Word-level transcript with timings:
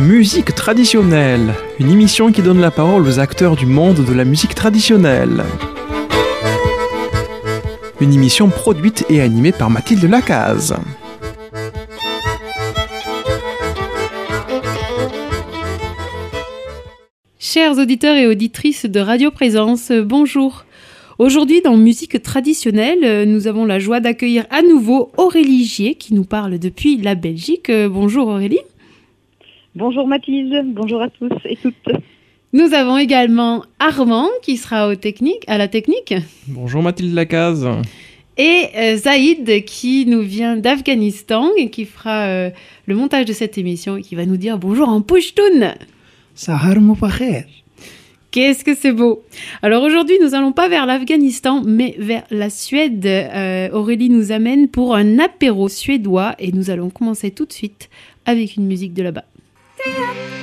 Musique 0.00 0.54
traditionnelle, 0.54 1.52
une 1.78 1.90
émission 1.90 2.32
qui 2.32 2.40
donne 2.40 2.58
la 2.58 2.70
parole 2.70 3.06
aux 3.06 3.18
acteurs 3.18 3.54
du 3.54 3.66
monde 3.66 4.02
de 4.02 4.14
la 4.14 4.24
musique 4.24 4.54
traditionnelle. 4.54 5.44
Une 8.00 8.14
émission 8.14 8.48
produite 8.48 9.04
et 9.10 9.20
animée 9.20 9.52
par 9.52 9.68
Mathilde 9.68 10.04
Lacaze. 10.04 10.74
Chers 17.38 17.76
auditeurs 17.76 18.16
et 18.16 18.26
auditrices 18.26 18.86
de 18.86 19.00
Radio 19.00 19.30
Présence, 19.30 19.92
bonjour. 19.92 20.64
Aujourd'hui, 21.18 21.60
dans 21.60 21.76
Musique 21.76 22.22
traditionnelle, 22.22 23.28
nous 23.28 23.48
avons 23.48 23.66
la 23.66 23.78
joie 23.78 24.00
d'accueillir 24.00 24.46
à 24.48 24.62
nouveau 24.62 25.12
Aurélie 25.18 25.66
Gier 25.66 25.94
qui 25.94 26.14
nous 26.14 26.24
parle 26.24 26.58
depuis 26.58 26.96
la 26.96 27.14
Belgique. 27.14 27.70
Bonjour 27.70 28.28
Aurélie. 28.28 28.60
Bonjour 29.76 30.08
Mathilde, 30.08 30.64
bonjour 30.74 31.00
à 31.00 31.08
tous 31.08 31.30
et 31.44 31.56
toutes. 31.56 31.96
Nous 32.52 32.74
avons 32.74 32.98
également 32.98 33.62
Armand 33.78 34.28
qui 34.42 34.56
sera 34.56 34.88
au 34.88 34.96
technique, 34.96 35.44
à 35.46 35.58
la 35.58 35.68
technique. 35.68 36.12
Bonjour 36.48 36.82
Mathilde 36.82 37.14
Lacaze. 37.14 37.68
Et 38.36 38.64
euh, 38.76 38.96
Zaïd 38.96 39.64
qui 39.64 40.06
nous 40.06 40.22
vient 40.22 40.56
d'Afghanistan 40.56 41.50
et 41.56 41.70
qui 41.70 41.84
fera 41.84 42.26
euh, 42.26 42.50
le 42.86 42.96
montage 42.96 43.26
de 43.26 43.32
cette 43.32 43.58
émission 43.58 43.96
et 43.96 44.02
qui 44.02 44.16
va 44.16 44.26
nous 44.26 44.36
dire 44.36 44.58
bonjour 44.58 44.88
en 44.88 45.02
Pushtun. 45.02 45.76
Sahar 46.34 46.74
Qu'est-ce 48.32 48.64
que 48.64 48.74
c'est 48.74 48.92
beau 48.92 49.22
Alors 49.62 49.84
aujourd'hui, 49.84 50.16
nous 50.20 50.34
allons 50.34 50.52
pas 50.52 50.68
vers 50.68 50.86
l'Afghanistan, 50.86 51.62
mais 51.64 51.94
vers 51.98 52.24
la 52.30 52.50
Suède. 52.50 53.06
Euh, 53.06 53.70
Aurélie 53.72 54.10
nous 54.10 54.32
amène 54.32 54.66
pour 54.66 54.96
un 54.96 55.20
apéro 55.20 55.68
suédois 55.68 56.34
et 56.40 56.50
nous 56.50 56.70
allons 56.70 56.90
commencer 56.90 57.30
tout 57.30 57.44
de 57.44 57.52
suite 57.52 57.88
avec 58.26 58.56
une 58.56 58.66
musique 58.66 58.94
de 58.94 59.02
là-bas. 59.04 59.24
the 59.84 59.96
end. 59.96 60.39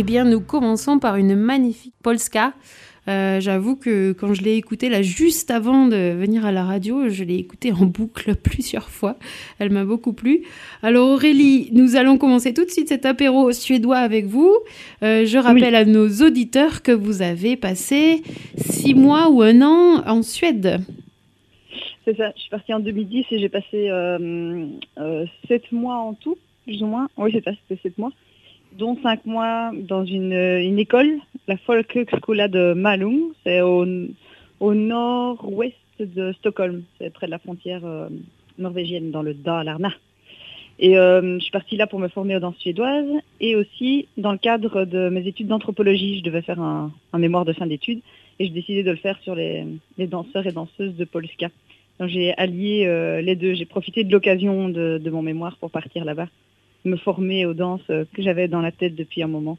Eh 0.00 0.04
bien, 0.04 0.22
nous 0.22 0.40
commençons 0.40 1.00
par 1.00 1.16
une 1.16 1.34
magnifique 1.34 1.94
polska 2.04 2.52
Euh, 3.08 3.40
j'avoue 3.40 3.74
que 3.74 4.12
quand 4.12 4.32
je 4.32 4.42
l'ai 4.42 4.54
écoutée 4.54 4.90
là 4.90 5.02
juste 5.02 5.50
avant 5.50 5.86
de 5.86 6.12
venir 6.12 6.44
à 6.44 6.52
la 6.52 6.62
radio, 6.62 7.08
je 7.08 7.24
l'ai 7.24 7.36
écoutée 7.36 7.72
en 7.72 7.86
boucle 7.86 8.36
plusieurs 8.50 8.90
fois. 8.90 9.16
Elle 9.58 9.70
m'a 9.70 9.84
beaucoup 9.84 10.12
plu. 10.12 10.42
Alors 10.84 11.08
Aurélie, 11.08 11.70
nous 11.72 11.96
allons 11.96 12.16
commencer 12.16 12.54
tout 12.54 12.64
de 12.64 12.70
suite 12.70 12.88
cet 12.88 13.06
apéro 13.06 13.50
suédois 13.50 13.96
avec 13.96 14.26
vous. 14.26 14.54
Euh, 15.02 15.24
je 15.24 15.38
rappelle 15.38 15.74
à 15.74 15.84
nos 15.84 16.08
auditeurs 16.24 16.82
que 16.82 16.92
vous 16.92 17.22
avez 17.22 17.56
passé 17.56 18.22
six 18.56 18.94
mois 18.94 19.30
ou 19.30 19.42
un 19.42 19.62
an 19.62 20.06
en 20.06 20.22
Suède. 20.22 20.78
C'est 22.04 22.16
ça, 22.16 22.30
je 22.36 22.42
suis 22.42 22.50
partie 22.50 22.72
en 22.72 22.78
2010 22.78 23.24
et 23.32 23.38
j'ai 23.40 23.48
passé 23.48 23.88
euh, 23.88 25.24
sept 25.48 25.72
mois 25.72 25.96
en 25.96 26.14
tout, 26.14 26.36
plus 26.64 26.82
ou 26.84 26.86
moins. 26.86 27.08
Oui, 27.16 27.30
c'est 27.32 27.42
ça, 27.42 27.50
c'était 27.66 27.80
sept 27.82 27.98
mois 27.98 28.12
dont 28.78 28.96
cinq 29.02 29.26
mois 29.26 29.72
dans 29.74 30.04
une, 30.04 30.32
une 30.32 30.78
école, 30.78 31.18
la 31.48 31.56
Folkhögskola 31.56 32.48
de 32.48 32.72
Malung. 32.74 33.32
C'est 33.44 33.60
au, 33.60 33.84
nord-ouest 34.60 35.74
de 35.98 36.32
Stockholm. 36.34 36.84
C'est 36.98 37.12
près 37.12 37.26
de 37.26 37.32
la 37.32 37.38
frontière 37.38 37.84
euh, 37.84 38.08
norvégienne, 38.56 39.10
dans 39.10 39.22
le 39.22 39.34
Dalarna. 39.34 39.92
Et 40.78 40.96
euh, 40.96 41.38
je 41.38 41.42
suis 41.42 41.50
partie 41.50 41.76
là 41.76 41.88
pour 41.88 41.98
me 41.98 42.06
former 42.06 42.36
aux 42.36 42.40
danses 42.40 42.58
suédoises 42.58 43.10
et 43.40 43.56
aussi 43.56 44.06
dans 44.16 44.30
le 44.30 44.38
cadre 44.38 44.84
de 44.84 45.08
mes 45.08 45.26
études 45.26 45.48
d'anthropologie. 45.48 46.18
Je 46.18 46.22
devais 46.22 46.42
faire 46.42 46.60
un, 46.60 46.92
mémoire 47.18 47.44
de 47.44 47.52
fin 47.52 47.66
d'études 47.66 48.00
et 48.38 48.46
j'ai 48.46 48.52
décidé 48.52 48.84
de 48.84 48.92
le 48.92 48.96
faire 48.96 49.18
sur 49.24 49.34
les, 49.34 49.64
danseurs 49.98 50.46
et 50.46 50.52
danseuses 50.52 50.94
de 50.94 51.04
Polska. 51.04 51.48
Donc 51.98 52.10
j'ai 52.10 52.32
allié 52.36 52.84
euh, 52.86 53.20
les 53.20 53.34
deux. 53.34 53.54
J'ai 53.54 53.64
profité 53.64 54.04
de 54.04 54.12
l'occasion 54.12 54.68
de 54.68 55.10
mon 55.10 55.22
mémoire 55.22 55.56
pour 55.56 55.72
partir 55.72 56.04
là-bas 56.04 56.28
me 56.84 56.96
former 56.96 57.46
aux 57.46 57.54
danses 57.54 57.86
que 57.86 58.22
j'avais 58.22 58.48
dans 58.48 58.60
la 58.60 58.72
tête 58.72 58.94
depuis 58.94 59.22
un 59.22 59.26
moment. 59.26 59.58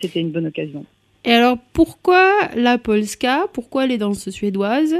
C'était 0.00 0.20
une 0.20 0.30
bonne 0.30 0.46
occasion. 0.46 0.84
Et 1.24 1.32
alors, 1.32 1.56
pourquoi 1.72 2.48
la 2.54 2.76
polska? 2.78 3.46
Pourquoi 3.52 3.86
les 3.86 3.98
danses 3.98 4.28
suédoises? 4.28 4.96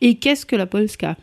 Et 0.00 0.14
qu'est-ce 0.14 0.46
que 0.46 0.56
la 0.56 0.66
polska? 0.66 1.16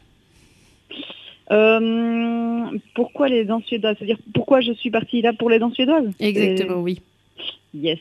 Euh, 1.52 2.66
Pourquoi 2.94 3.28
les 3.30 3.46
danses 3.46 3.66
suédoises? 3.66 3.96
C'est-à-dire, 3.98 4.20
pourquoi 4.34 4.62
je 4.62 4.74
suis 4.74 4.92
partie 4.92 5.22
là 5.22 5.34
pour 5.34 5.50
les 5.50 5.60
danses 5.60 5.74
suédoises? 5.74 6.12
Exactement, 6.20 6.82
oui. 6.82 7.02
Yes. 7.74 8.00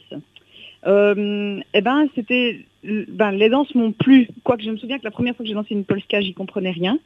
Euh, 0.86 1.60
eh 1.72 1.80
ben, 1.80 2.08
c'était... 2.14 2.60
Ben, 2.82 3.32
les 3.32 3.48
danses 3.48 3.74
m'ont 3.74 3.92
plu. 3.92 4.28
Quoique 4.42 4.62
je 4.62 4.70
me 4.70 4.76
souviens 4.76 4.98
que 4.98 5.04
la 5.04 5.10
première 5.10 5.34
fois 5.34 5.44
que 5.44 5.48
j'ai 5.48 5.54
dansé 5.54 5.74
une 5.74 5.84
polska, 5.84 6.20
j'y 6.20 6.34
comprenais 6.34 6.72
rien. 6.72 6.98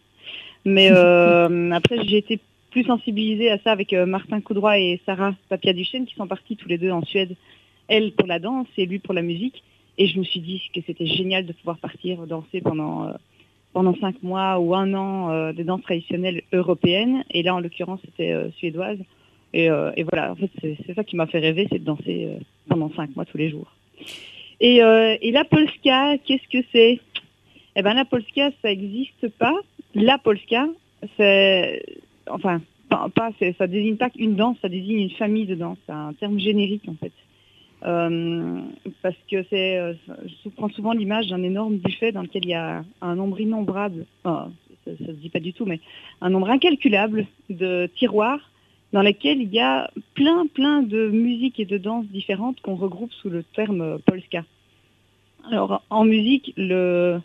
Mais 0.65 0.89
euh, 0.93 1.71
après, 1.71 2.05
j'ai 2.05 2.19
été 2.19 2.41
plus 2.71 2.85
sensibilisée 2.85 3.51
à 3.51 3.59
ça 3.59 3.73
avec 3.73 3.93
euh, 3.93 4.07
Martin 4.07 4.41
Coudroy 4.41 4.79
et 4.79 5.01
Sarah 5.07 5.35
Papia 5.49 5.73
qui 5.73 6.15
sont 6.17 6.27
partis 6.27 6.57
tous 6.57 6.69
les 6.69 6.79
deux 6.79 6.91
en 6.91 7.05
Suède, 7.05 7.37
elle 7.89 8.13
pour 8.13 8.27
la 8.27 8.39
danse 8.39 8.67
et 8.77 8.87
lui 8.87 8.99
pour 8.99 9.15
la 9.15 9.23
musique. 9.23 9.63
Et 9.97 10.07
je 10.07 10.19
me 10.19 10.25
suis 10.25 10.41
dit 10.41 10.63
que 10.75 10.81
c'était 10.87 11.07
génial 11.07 11.47
de 11.47 11.53
pouvoir 11.53 11.79
partir 11.79 12.27
danser 12.27 12.61
pendant, 12.61 13.09
euh, 13.09 13.13
pendant 13.73 13.97
cinq 13.97 14.23
mois 14.23 14.59
ou 14.61 14.75
un 14.75 14.95
an 14.95 15.31
euh, 15.31 15.53
des 15.53 15.65
danses 15.65 15.83
traditionnelles 15.83 16.43
européennes. 16.53 17.25
Et 17.31 17.43
là, 17.43 17.55
en 17.55 17.61
l'occurrence, 17.61 18.01
c'était 18.05 18.35
suédoise. 18.59 18.99
Et, 19.55 19.69
voilà, 19.69 20.33
en 20.33 20.37
fait, 20.37 20.51
c'est 20.61 20.95
ça 20.95 21.03
qui 21.05 21.17
m'a 21.17 21.27
fait 21.27 21.39
rêver, 21.39 21.67
c'est 21.73 21.79
de 21.79 21.85
danser 21.85 22.29
pendant 22.69 22.93
cinq 22.95 23.17
mois 23.17 23.25
tous 23.25 23.39
les 23.39 23.49
jours. 23.49 23.73
Et, 24.61 24.77
et 24.77 25.31
la 25.33 25.45
polska, 25.45 26.19
qu'est-ce 26.19 26.49
que 26.49 26.65
c'est? 26.71 27.01
Eh 27.75 27.83
ben, 27.83 27.95
la 27.95 28.05
polska, 28.05 28.51
ça 28.61 28.69
n'existe 28.69 29.29
pas. 29.39 29.55
La 29.95 30.19
polska, 30.19 30.69
c'est 31.17 31.83
enfin, 32.31 32.61
pas, 32.89 33.09
pas 33.15 33.31
ça 33.59 33.67
désigne 33.67 33.97
pas 33.97 34.11
qu'une 34.11 34.37
danse, 34.37 34.57
ça 34.63 34.69
désigne 34.69 35.01
une 35.01 35.11
famille 35.11 35.47
de 35.47 35.55
danse. 35.55 35.79
C'est 35.87 35.93
un 35.93 36.13
terme 36.15 36.39
générique 36.39 36.89
en 36.89 36.95
fait. 36.95 37.13
Euh, 37.85 38.61
parce 39.03 39.17
que 39.31 39.45
c'est, 39.51 39.79
euh, 39.79 39.95
je 40.09 40.49
prends 40.49 40.69
souvent 40.71 40.93
l'image 40.93 41.29
d'un 41.29 41.43
énorme 41.45 41.77
buffet 41.77 42.11
dans 42.11 42.23
lequel 42.23 42.45
il 42.45 42.51
y 42.51 42.55
a 42.55 42.83
un 43.01 43.15
nombre 43.15 43.41
innombrable, 43.41 44.05
enfin, 44.25 44.51
ça, 44.85 44.91
ça 44.99 45.07
se 45.07 45.13
dit 45.13 45.29
pas 45.29 45.39
du 45.39 45.53
tout, 45.53 45.65
mais 45.65 45.79
un 46.21 46.31
nombre 46.31 46.51
incalculable 46.51 47.27
de 47.51 47.89
tiroirs 47.97 48.51
dans 48.93 49.03
lesquels 49.03 49.41
il 49.41 49.53
y 49.53 49.61
a 49.61 49.91
plein 50.15 50.47
plein 50.47 50.83
de 50.83 51.09
musiques 51.09 51.61
et 51.61 51.67
de 51.67 51.79
danses 51.79 52.07
différentes 52.07 52.61
qu'on 52.61 52.75
regroupe 52.75 53.13
sous 53.13 53.31
le 53.31 53.45
terme 53.45 54.01
polska. 54.01 54.45
Alors 55.51 55.83
en 55.89 56.05
musique, 56.05 56.53
le, 56.57 57.21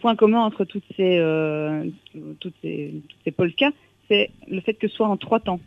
point 0.00 0.16
commun 0.16 0.40
entre 0.40 0.64
toutes 0.64 0.84
ces, 0.96 1.18
euh, 1.18 1.84
c'est 4.08 4.30
le 4.48 4.60
fait 4.60 4.74
que 4.74 4.88
ce 4.88 4.96
soit 4.96 5.08
en 5.08 5.16
trois 5.16 5.40
temps. 5.40 5.60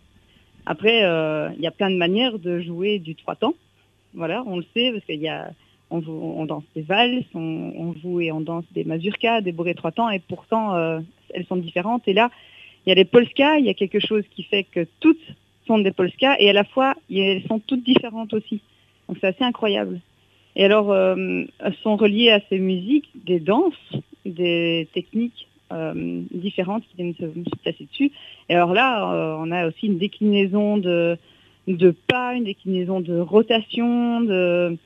Après, 0.65 1.03
euh, 1.03 1.49
il 1.55 1.61
y 1.61 1.67
a 1.67 1.71
plein 1.71 1.89
de 1.89 1.95
manières 1.95 2.39
de 2.39 2.59
jouer 2.59 2.99
du 2.99 3.15
trois 3.15 3.35
temps. 3.35 3.55
Voilà, 4.13 4.43
on 4.45 4.57
le 4.57 4.65
sait 4.73 4.91
parce 4.91 5.05
qu'il 5.05 5.19
y 5.19 5.27
a, 5.27 5.51
on, 5.89 6.45
danse 6.45 6.63
des 6.75 6.81
valses, 6.81 7.23
on, 7.33 7.93
joue 8.01 8.21
et 8.21 8.31
on 8.31 8.41
danse 8.41 8.65
des 8.73 8.83
mazurkas, 8.83 9.41
des 9.41 9.51
bourrées 9.51 9.75
trois 9.75 9.91
temps, 9.91 10.09
et 10.09 10.19
pourtant 10.19 10.75
euh, 10.75 10.99
elles 11.33 11.45
sont 11.45 11.55
différentes. 11.55 12.07
Et 12.07 12.13
là, 12.13 12.29
il 12.85 12.89
y 12.89 12.91
a 12.91 12.95
les 12.95 13.05
polskas, 13.05 13.59
il 13.59 13.65
y 13.65 13.69
a 13.69 13.73
quelque 13.73 13.99
chose 13.99 14.23
qui 14.31 14.43
fait 14.43 14.63
que 14.63 14.87
toutes 14.99 15.17
sont 15.67 15.79
des 15.79 15.91
polskas 15.91 16.35
et 16.39 16.49
à 16.49 16.53
la 16.53 16.63
fois 16.63 16.95
elles 17.13 17.43
sont 17.47 17.59
toutes 17.59 17.83
différentes 17.83 18.33
aussi. 18.33 18.61
Donc 19.07 19.17
c'est 19.21 19.27
assez 19.27 19.43
incroyable. 19.43 19.99
Et 20.55 20.65
alors, 20.65 20.91
euh, 20.91 21.43
sont 21.83 21.95
reliées 21.95 22.31
à 22.31 22.41
ces 22.49 22.59
musiques 22.59 23.09
des 23.25 23.39
danses, 23.39 23.93
des 24.25 24.87
techniques 24.93 25.47
euh, 25.71 26.23
différentes 26.31 26.83
qui 26.87 26.95
viennent 26.95 27.13
se, 27.13 27.25
se, 27.25 27.55
placer 27.61 27.85
dessus. 27.85 28.11
Et 28.49 28.55
alors 28.55 28.73
là, 28.73 29.11
euh, 29.13 29.35
on 29.37 29.51
a 29.51 29.67
aussi 29.67 29.85
une 29.85 29.99
déclinaison 29.99 30.77
de, 30.77 31.17
pas, 32.07 32.33
une 32.33 32.45
déclinaison 32.45 33.01
de 33.01 33.19
rotation, 33.19 34.21
de, 34.21 34.77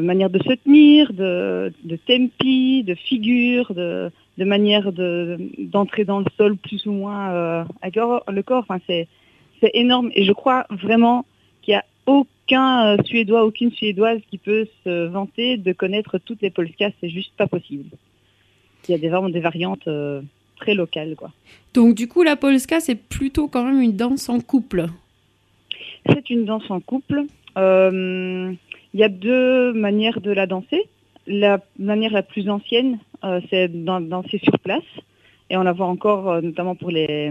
manière 0.00 0.30
de 0.30 0.38
se 0.38 0.52
tenir, 0.54 1.12
de, 1.12 1.72
tempi, 2.06 2.84
de 2.84 2.94
figure, 2.94 3.74
de, 3.74 4.12
manière 4.38 4.92
d'entrer 4.92 6.04
dans 6.04 6.20
le 6.20 6.26
sol 6.36 6.56
plus 6.56 6.86
ou 6.86 6.92
moins 6.92 7.30
euh, 7.30 7.64
avec 7.82 7.96
le 7.96 8.42
corps. 8.42 8.64
Enfin, 8.68 8.78
c'est 8.86 9.08
énorme. 9.74 10.10
Et 10.14 10.24
je 10.24 10.32
crois 10.32 10.66
vraiment 10.70 11.26
qu'il 11.62 11.72
n'y 11.72 11.78
a 11.78 11.84
aucun 12.06 12.96
Suédois, 13.04 13.44
aucune 13.44 13.72
Suédoise 13.72 14.20
qui 14.30 14.38
peut 14.38 14.68
se 14.84 15.06
vanter 15.08 15.56
de 15.56 15.72
connaître 15.72 16.18
toutes 16.18 16.42
les 16.42 16.50
polskas. 16.50 16.92
C'est 17.00 17.10
juste 17.10 17.32
pas 17.36 17.48
possible 17.48 17.86
il 18.90 18.94
y 18.94 18.96
a 18.96 18.98
des, 18.98 19.08
vraiment 19.08 19.28
des 19.28 19.40
variantes 19.40 19.86
euh, 19.86 20.20
très 20.56 20.74
locales. 20.74 21.14
Quoi. 21.16 21.30
Donc 21.74 21.94
du 21.94 22.08
coup, 22.08 22.22
la 22.22 22.36
polska, 22.36 22.80
c'est 22.80 22.96
plutôt 22.96 23.48
quand 23.48 23.64
même 23.64 23.80
une 23.80 23.96
danse 23.96 24.28
en 24.28 24.40
couple 24.40 24.86
C'est 26.06 26.30
une 26.30 26.44
danse 26.44 26.68
en 26.70 26.80
couple. 26.80 27.24
Euh, 27.56 28.52
il 28.92 29.00
y 29.00 29.04
a 29.04 29.08
deux 29.08 29.72
manières 29.72 30.20
de 30.20 30.32
la 30.32 30.46
danser. 30.46 30.88
La 31.26 31.60
manière 31.78 32.12
la 32.12 32.22
plus 32.22 32.48
ancienne, 32.48 32.98
euh, 33.24 33.40
c'est 33.50 33.68
de 33.68 33.84
danser 33.84 34.40
sur 34.42 34.58
place. 34.58 34.82
Et 35.50 35.56
on 35.56 35.62
la 35.62 35.72
voit 35.72 35.86
encore 35.86 36.30
euh, 36.30 36.40
notamment 36.40 36.76
pour 36.76 36.90
les, 36.90 37.30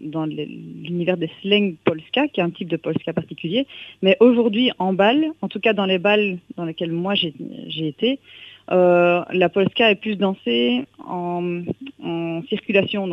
dans 0.00 0.24
l'univers 0.24 1.18
des 1.18 1.30
slang 1.40 1.76
polska, 1.84 2.26
qui 2.28 2.40
est 2.40 2.42
un 2.42 2.50
type 2.50 2.68
de 2.68 2.76
polska 2.76 3.12
particulier. 3.12 3.66
Mais 4.02 4.16
aujourd'hui, 4.20 4.70
en 4.78 4.94
bal, 4.94 5.32
en 5.42 5.48
tout 5.48 5.60
cas 5.60 5.74
dans 5.74 5.84
les 5.84 5.98
balles 5.98 6.38
dans 6.56 6.64
lesquelles 6.64 6.92
moi 6.92 7.14
j'ai 7.14 7.34
été, 7.86 8.20
euh, 8.70 9.22
la 9.32 9.48
polska 9.48 9.90
est 9.90 9.96
plus 9.96 10.16
dansée 10.16 10.84
en, 11.06 11.62
circulation. 12.48 13.06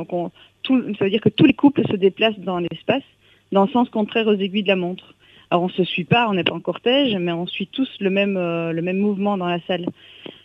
Ça 0.67 0.73
veut 1.01 1.09
dire 1.09 1.21
que 1.21 1.29
tous 1.29 1.45
les 1.45 1.53
couples 1.53 1.83
se 1.89 1.95
déplacent 1.95 2.39
dans 2.39 2.59
l'espace, 2.59 3.03
dans 3.51 3.65
le 3.65 3.69
sens 3.69 3.89
contraire 3.89 4.27
aux 4.27 4.33
aiguilles 4.33 4.63
de 4.63 4.67
la 4.67 4.75
montre. 4.75 5.13
Alors, 5.49 5.63
on 5.63 5.69
se 5.69 5.83
suit 5.83 6.05
pas, 6.05 6.27
on 6.29 6.33
n'est 6.33 6.43
pas 6.43 6.53
en 6.53 6.59
cortège, 6.59 7.15
mais 7.17 7.31
on 7.31 7.45
suit 7.45 7.67
tous 7.67 7.89
le 7.99 8.09
même, 8.09 8.35
euh, 8.37 8.93
mouvement 8.93 9.37
dans 9.37 9.47
la 9.47 9.59
salle. 9.67 9.85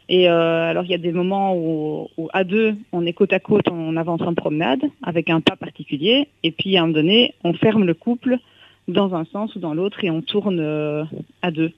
Et 0.08 0.28
euh, 0.28 0.70
alors, 0.70 0.84
il 0.84 0.90
y 0.90 0.94
a 0.94 0.98
des 0.98 1.12
moments 1.12 1.54
où, 1.56 2.08
à 2.32 2.44
deux, 2.44 2.74
on 2.92 3.06
est 3.06 3.12
côte 3.12 3.32
à 3.32 3.38
côte, 3.38 3.68
on 3.70 3.96
avance 3.96 4.20
en 4.22 4.34
promenade, 4.34 4.82
avec 5.02 5.30
un 5.30 5.40
pas 5.40 5.56
particulier, 5.56 6.28
et 6.42 6.50
puis 6.50 6.76
à 6.76 6.80
un 6.80 6.86
moment 6.86 6.94
donné, 6.94 7.34
on 7.44 7.54
ferme 7.54 7.84
le 7.84 7.94
couple 7.94 8.38
dans 8.88 9.14
un 9.14 9.24
sens 9.24 9.54
ou 9.54 9.60
dans 9.60 9.72
l'autre, 9.72 10.04
et 10.04 10.10
on 10.10 10.20
tourne 10.20 11.08
à 11.42 11.50
deux 11.50 11.72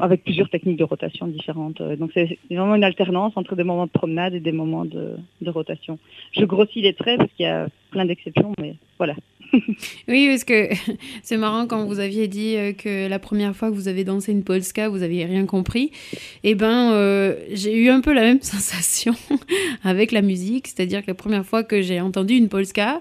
avec 0.00 0.24
plusieurs 0.24 0.48
techniques 0.48 0.78
de 0.78 0.84
rotation 0.84 1.26
différentes. 1.26 1.82
Donc 1.82 2.10
c'est 2.14 2.38
vraiment 2.50 2.74
une 2.74 2.84
alternance 2.84 3.32
entre 3.36 3.56
des 3.56 3.64
moments 3.64 3.86
de 3.86 3.90
promenade 3.90 4.34
et 4.34 4.40
des 4.40 4.52
moments 4.52 4.84
de, 4.84 5.16
rotation. 5.46 5.98
Je 6.32 6.44
grossis 6.44 6.80
les 6.80 6.94
traits 6.94 7.18
parce 7.18 7.30
qu'il 7.32 7.46
y 7.46 7.48
a 7.48 7.68
plein 7.90 8.04
d'exceptions, 8.04 8.52
mais 8.60 8.76
voilà. 8.98 9.14
oui, 10.08 10.28
parce 10.28 10.44
que 10.44 10.68
c'est 11.22 11.36
marrant 11.36 11.66
quand 11.66 11.84
vous 11.84 11.98
aviez 11.98 12.28
dit 12.28 12.56
que 12.78 13.08
la 13.08 13.18
première 13.18 13.54
fois 13.54 13.70
que 13.70 13.74
vous 13.74 13.88
avez 13.88 14.04
dansé 14.04 14.32
une 14.32 14.44
polska, 14.44 14.88
vous 14.88 15.02
aviez 15.02 15.24
rien 15.24 15.46
compris. 15.46 15.90
Eh 16.44 16.54
ben, 16.54 16.92
euh, 16.92 17.34
j'ai 17.52 17.76
eu 17.76 17.88
un 17.88 18.00
peu 18.00 18.12
la 18.12 18.22
même 18.22 18.40
sensation 18.42 19.14
avec 19.82 20.12
la 20.12 20.22
musique, 20.22 20.68
c'est-à-dire 20.68 21.02
que 21.02 21.08
la 21.08 21.14
première 21.14 21.44
fois 21.44 21.64
que 21.64 21.82
j'ai 21.82 22.00
entendu 22.00 22.34
une 22.34 22.48
polska, 22.48 23.00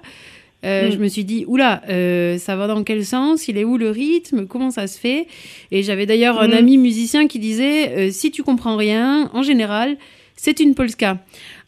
euh, 0.66 0.88
mmh. 0.88 0.92
Je 0.92 0.98
me 0.98 1.08
suis 1.08 1.24
dit, 1.24 1.46
oula, 1.48 1.82
euh, 1.90 2.38
ça 2.38 2.56
va 2.56 2.68
dans 2.68 2.84
quel 2.84 3.06
sens? 3.06 3.48
Il 3.48 3.58
est 3.58 3.64
où 3.64 3.78
le 3.78 3.90
rythme? 3.90 4.46
Comment 4.46 4.72
ça 4.72 4.88
se 4.88 5.00
fait? 5.00 5.28
Et 5.72 5.84
j'avais 5.84 6.06
d'ailleurs 6.06 6.40
un 6.40 6.52
ami 6.52 6.78
musicien 6.78 7.28
qui 7.28 7.40
disait, 7.40 7.90
euh, 7.90 8.12
si 8.12 8.32
tu 8.32 8.44
comprends 8.44 8.76
rien, 8.76 9.30
en 9.34 9.42
général, 9.42 9.98
c'est 10.36 10.60
une 10.60 10.76
polska. 10.76 11.20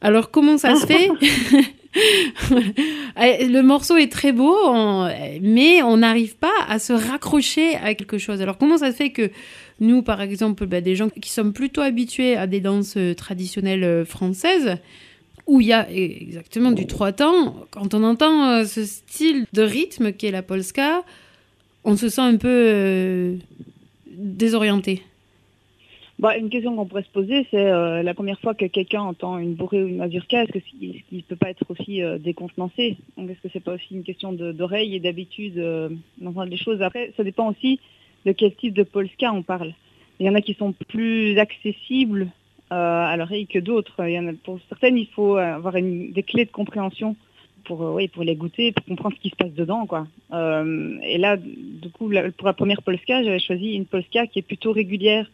Alors 0.02 0.32
comment 0.32 0.58
ça 0.58 0.76
se 0.76 0.86
fait? 0.86 1.10
Le 3.18 3.62
morceau 3.62 3.98
est 3.98 4.12
très 4.12 4.32
beau, 4.32 4.56
on... 4.66 5.10
mais 5.42 5.82
on 5.84 5.98
n'arrive 5.98 6.38
pas 6.38 6.48
à 6.68 6.80
se 6.80 6.94
raccrocher 6.94 7.76
à 7.76 7.96
quelque 7.96 8.18
chose. 8.18 8.42
Alors 8.42 8.58
comment 8.58 8.78
ça 8.78 8.92
se 8.92 8.98
fait 8.98 9.12
que 9.12 9.30
nous, 9.80 10.02
par 10.02 10.22
exemple, 10.22 10.68
bah, 10.68 10.80
des 10.80 10.96
gens 10.96 11.10
qui 11.10 11.30
sont 11.30 11.52
plutôt 11.52 11.82
habitués 11.82 12.38
à 12.38 12.48
des 12.48 12.62
danses 12.62 12.98
traditionnelles 13.18 14.06
françaises, 14.06 14.78
où 15.48 15.62
il 15.62 15.68
y 15.68 15.74
a 15.74 15.90
exactement 15.92 16.72
du 16.72 16.88
trois 16.88 17.12
temps, 17.12 17.56
quand 17.72 17.94
on 17.94 18.04
entend 18.04 18.66
ce 18.66 18.86
style 18.86 19.46
de 19.54 19.62
rythme 19.62 20.14
qui 20.14 20.28
est 20.28 20.32
la 20.32 20.44
polska, 20.44 21.04
on 21.84 21.98
se 21.98 22.10
sent 22.10 22.22
un 22.22 22.38
peu 22.38 23.38
désorienté. 24.08 25.04
Bah, 26.22 26.38
une 26.38 26.52
question 26.52 26.76
qu'on 26.76 26.86
pourrait 26.86 27.02
se 27.02 27.10
poser, 27.10 27.48
c'est 27.50 27.66
euh, 27.66 28.04
la 28.04 28.14
première 28.14 28.40
fois 28.40 28.54
que 28.54 28.66
quelqu'un 28.66 29.02
entend 29.02 29.40
une 29.40 29.56
bourrée 29.56 29.84
ou 29.84 29.88
une 29.88 29.98
mazurka, 29.98 30.44
est-ce 30.44 30.60
qu'il 30.60 31.02
ne 31.12 31.22
peut 31.22 31.36
pas 31.36 31.50
être 31.50 31.66
aussi 31.68 32.04
euh, 32.04 32.20
décontenancé? 32.20 32.98
Est-ce 33.18 33.42
que 33.42 33.50
c'est 33.52 33.64
pas 33.64 33.74
aussi 33.74 33.96
une 33.96 34.04
question 34.04 34.32
d'oreille 34.32 34.96
et 34.96 35.00
d'habitude 35.00 35.58
euh, 35.58 35.90
d'entendre 36.20 36.52
les 36.52 36.58
choses? 36.58 36.84
Après, 36.84 37.12
ça 37.18 37.24
dépend 37.24 37.50
aussi 37.50 37.80
de 38.28 38.34
quel 38.34 38.54
type 38.54 38.76
de 38.76 38.84
polska 38.84 39.34
on 39.34 39.42
parle. 39.42 39.74
Il 40.20 40.28
y 40.28 40.30
en 40.30 40.36
a 40.36 40.42
qui 40.42 40.54
sont 40.54 40.74
plus 40.90 41.40
accessibles 41.40 42.28
à 42.72 43.16
l'oreille 43.18 43.48
que 43.48 43.60
d'autres. 43.60 43.96
Pour 44.44 44.60
certaines, 44.70 44.98
il 44.98 45.08
faut 45.08 45.36
avoir 45.36 45.74
des 45.74 46.24
clés 46.26 46.46
de 46.46 46.52
compréhension 46.52 47.16
pour, 47.66 47.82
oui, 47.82 48.08
pour 48.08 48.24
les 48.24 48.36
goûter, 48.36 48.72
pour 48.72 48.86
comprendre 48.86 49.16
ce 49.18 49.22
qui 49.22 49.30
se 49.30 49.36
passe 49.36 49.54
dedans. 49.54 49.86
Quoi. 49.86 50.08
et 50.32 51.18
là, 51.18 51.38
du 51.38 51.90
coup, 51.90 52.12
pour 52.38 52.48
la 52.48 52.54
première 52.54 52.82
polska, 52.82 53.24
j'avais 53.24 53.40
choisi 53.40 53.74
une 53.74 53.86
polska 53.86 54.26
qui 54.26 54.40
est 54.40 54.44
plutôt 54.44 54.72
régulière 54.72 55.28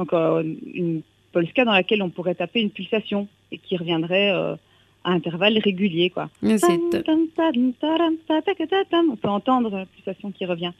donc 0.00 0.14
euh, 0.14 0.42
une 0.72 1.02
polska 1.32 1.64
dans 1.66 1.72
laquelle 1.72 2.02
on 2.02 2.08
pourrait 2.08 2.34
taper 2.34 2.62
une 2.62 2.70
pulsation 2.70 3.28
et 3.52 3.58
qui 3.58 3.76
reviendrait 3.76 4.32
euh, 4.32 4.56
à 5.04 5.12
intervalles 5.12 5.58
réguliers. 5.58 6.10
Quoi. 6.10 6.28
On 6.42 6.58
peut 9.16 9.28
entendre 9.28 9.70
la 9.70 9.86
pulsation 9.86 10.30
qui 10.30 10.44
revient. 10.44 10.72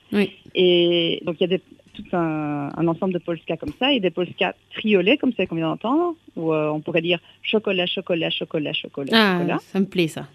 Et 0.54 1.22
donc 1.24 1.36
il 1.38 1.42
y 1.42 1.44
a 1.44 1.58
des, 1.58 1.62
tout 1.94 2.04
un, 2.12 2.86
ensemble 2.86 3.14
de 3.14 3.18
polska 3.18 3.56
comme 3.56 3.72
ça 3.78 3.92
et 3.92 4.00
des 4.00 4.10
polskas 4.10 4.54
triolets 4.74 5.16
comme 5.16 5.32
ça 5.32 5.46
qu'on 5.46 5.56
vient 5.56 5.68
d'entendre, 5.68 6.14
où 6.36 6.52
euh, 6.52 6.68
on 6.68 6.80
pourrait 6.80 7.02
dire 7.02 7.18
chocolat, 7.42 7.86
chocolat, 7.86 8.30
chocolat, 8.30 8.72
chocolat, 8.72 9.10
ah, 9.12 9.38
chocolat. 9.38 9.58
Ça 9.60 9.80
me 9.80 9.86
plaît 9.86 10.08
ça. 10.08 10.26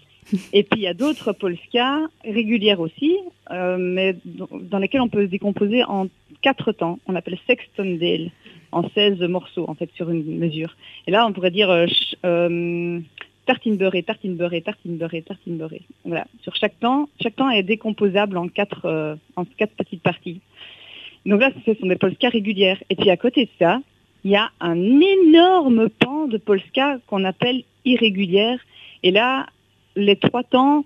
Et 0.52 0.64
puis 0.64 0.80
il 0.80 0.82
y 0.82 0.88
a 0.88 0.94
d'autres 0.94 1.32
polskas 1.32 2.00
régulières 2.24 2.80
aussi, 2.80 3.16
mais 3.50 4.16
dans, 4.24 4.78
lesquelles 4.78 5.00
on 5.00 5.08
peut 5.08 5.22
se 5.22 5.30
décomposer 5.30 5.84
en 5.84 6.08
quatre 6.42 6.72
temps. 6.72 6.98
On 7.06 7.14
appelle 7.14 7.38
sextondale 7.46 8.30
en 8.72 8.88
16 8.90 9.20
morceaux, 9.22 9.64
en 9.68 9.74
fait, 9.74 9.90
sur 9.94 10.10
une 10.10 10.38
mesure. 10.38 10.76
Et 11.06 11.10
là, 11.10 11.26
on 11.26 11.32
pourrait 11.32 11.50
dire 11.50 11.70
euh, 11.70 11.86
euh, 12.24 13.00
tartine 13.46 13.76
beurrée, 13.76 14.02
tartine 14.02 14.36
beurrée, 14.36 14.60
tartine 14.60 14.96
beurrée, 14.96 15.22
tartine 15.22 15.56
beurrée. 15.56 15.82
Voilà. 16.04 16.26
Sur 16.42 16.54
chaque 16.56 16.78
temps, 16.78 17.08
chaque 17.22 17.36
temps 17.36 17.50
est 17.50 17.62
décomposable 17.62 18.36
en 18.36 18.48
quatre, 18.48 18.84
euh, 18.84 19.16
en 19.36 19.44
quatre 19.44 19.72
petites 19.72 20.02
parties. 20.02 20.40
Donc 21.24 21.40
là, 21.40 21.50
ce 21.64 21.74
sont 21.74 21.86
des 21.86 21.96
polskas 21.96 22.28
régulières. 22.28 22.82
Et 22.90 22.96
puis 22.96 23.10
à 23.10 23.16
côté 23.16 23.46
de 23.46 23.50
ça, 23.58 23.80
il 24.24 24.32
y 24.32 24.36
a 24.36 24.50
un 24.60 24.76
énorme 25.00 25.88
pan 25.88 26.26
de 26.26 26.36
polska 26.36 26.98
qu'on 27.06 27.24
appelle 27.24 27.62
irrégulière. 27.84 28.58
Et 29.02 29.10
là, 29.10 29.46
les 29.94 30.16
trois 30.16 30.42
temps 30.42 30.84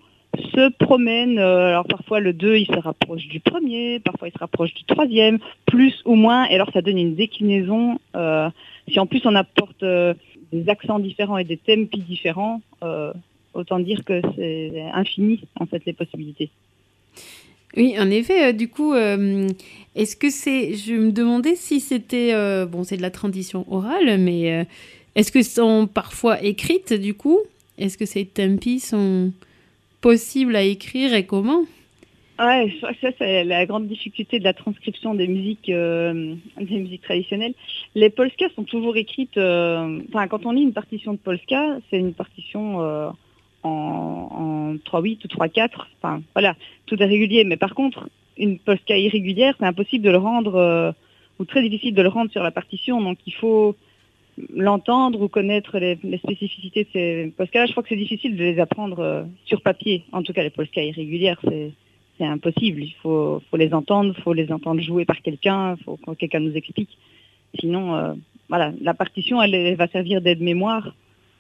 se 0.55 0.71
promène. 0.71 1.39
Euh, 1.39 1.69
alors 1.69 1.87
parfois 1.87 2.21
le 2.21 2.33
2, 2.33 2.57
il 2.57 2.67
se 2.67 2.79
rapproche 2.79 3.27
du 3.27 3.41
premier, 3.41 4.01
parfois 4.01 4.29
il 4.29 4.33
se 4.33 4.39
rapproche 4.39 4.75
du 4.75 4.85
troisième, 4.85 5.39
plus 5.67 5.95
ou 6.05 6.15
moins. 6.15 6.47
Et 6.49 6.55
alors 6.55 6.71
ça 6.73 6.83
donne 6.83 6.99
une 6.99 7.15
déclinaison. 7.15 7.99
Euh, 8.17 8.49
si 8.89 8.99
en 9.01 9.07
plus 9.07 9.23
on 9.25 9.35
apporte 9.35 9.85
des 10.53 10.69
accents 10.69 10.99
différents 10.99 11.39
et 11.39 11.45
des 11.45 11.57
tempi 11.57 12.01
différents, 12.01 12.61
autant 13.55 13.79
dire 13.79 14.05
que 14.05 14.21
c'est 14.37 14.83
infini 14.93 15.41
en 15.59 15.67
fait 15.67 15.85
les 15.85 15.93
possibilités. 15.93 16.51
Oui, 17.77 17.95
en 17.99 18.11
effet, 18.11 18.53
du 18.53 18.69
coup, 18.69 18.95
est-ce 18.95 20.17
que 20.17 20.31
c'est. 20.31 20.75
Je 20.75 20.95
me 20.95 21.13
demandais 21.13 21.55
si 21.55 21.81
c'était. 21.81 22.33
bon, 22.67 22.85
c'est 22.85 22.97
de 22.97 23.03
la 23.03 23.11
tradition 23.11 23.65
orale, 23.73 24.19
mais 24.19 24.67
est-ce 25.15 25.33
que 25.33 25.43
sont 25.43 25.87
parfois 25.87 26.43
écrites 26.43 26.93
du 26.93 27.15
coup? 27.15 27.39
Est-ce 27.79 27.97
que 27.97 28.07
ces 28.07 28.25
tempi 28.25 28.81
sont 28.81 29.33
possible 30.01 30.57
à 30.57 30.63
écrire 30.63 31.15
et 31.15 31.27
comment? 31.27 31.65
Ouais, 32.41 32.73
ça 33.03 33.11
c'est 33.19 33.45
la 33.45 33.67
grande 33.67 33.87
difficulté 33.87 34.39
de 34.39 34.45
la 34.45 34.55
transcription 34.55 35.15
des 35.15 35.29
musiques, 35.29 35.69
euh, 35.69 36.35
des 36.59 36.79
musiques 36.79 37.03
traditionnelles. 37.03 37.53
Les 37.95 38.09
polskas 38.09 38.49
sont 38.57 38.65
toujours 38.65 38.97
écrites. 38.97 39.37
Euh, 39.37 40.01
enfin, 40.09 40.27
quand 40.27 40.47
on 40.47 40.53
lit 40.53 40.63
une 40.63 40.73
partition 40.73 41.13
de 41.13 41.19
polska, 41.19 41.77
c'est 41.91 41.99
une 41.99 42.15
partition 42.15 42.81
euh, 42.81 43.11
en, 43.63 44.75
3-8 44.87 45.19
ou 45.23 45.29
3-4. 45.29 45.69
Enfin, 46.01 46.23
voilà, 46.35 46.57
tout 46.87 47.03
est 47.03 47.05
régulier. 47.05 47.45
Mais 47.45 47.59
par 47.59 47.75
contre, 47.75 48.09
une 48.39 48.59
polska 48.59 48.97
irrégulière, 48.97 49.55
c'est 49.59 49.67
impossible 49.67 50.03
de 50.03 50.11
le 50.11 50.17
rendre 50.17 50.95
ou 51.39 51.45
très 51.45 51.61
difficile 51.61 51.93
de 51.93 52.01
le 52.01 52.09
rendre 52.09 52.31
sur 52.31 52.43
la 52.43 52.53
partition. 52.53 53.03
Donc, 53.03 53.19
il 53.27 53.35
faut 53.35 53.77
l'entendre 54.55 55.21
ou 55.21 55.29
connaître 55.29 55.79
les, 55.79 55.99
spécificités 56.17 56.85
de 56.85 56.89
ces 56.95 57.33
polskas. 57.37 57.67
Je 57.67 57.73
crois 57.73 57.83
que 57.83 57.91
c'est 57.91 57.97
difficile 57.97 58.35
de 58.35 58.45
les 58.45 58.59
apprendre 58.61 59.27
sur 59.45 59.61
papier. 59.61 60.05
En 60.13 60.23
tout 60.23 60.33
cas, 60.33 60.43
les 60.43 60.49
polskas 60.49 60.85
irrégulières, 60.85 61.39
c'est 61.45 61.73
impossible. 62.25 62.83
Il 62.83 62.95
faut, 63.03 63.43
les 63.57 63.73
entendre, 63.73 64.15
il 64.17 64.23
faut 64.23 64.33
les 64.33 64.53
entendre 64.53 64.81
jouer 64.81 65.05
par 65.05 65.21
quelqu'un, 65.23 65.77
il 65.79 65.85
faut 65.85 65.97
que 65.97 66.13
quelqu'un 66.13 66.41
nous 66.41 66.55
explique. 66.55 66.97
Sinon, 67.59 67.95
euh, 67.95 68.13
voilà, 68.49 68.73
la 68.81 68.95
partition, 68.95 69.43
elle, 69.43 69.77
va 69.77 69.89
servir 69.89 70.21
d'aide-mémoire, 70.21 70.95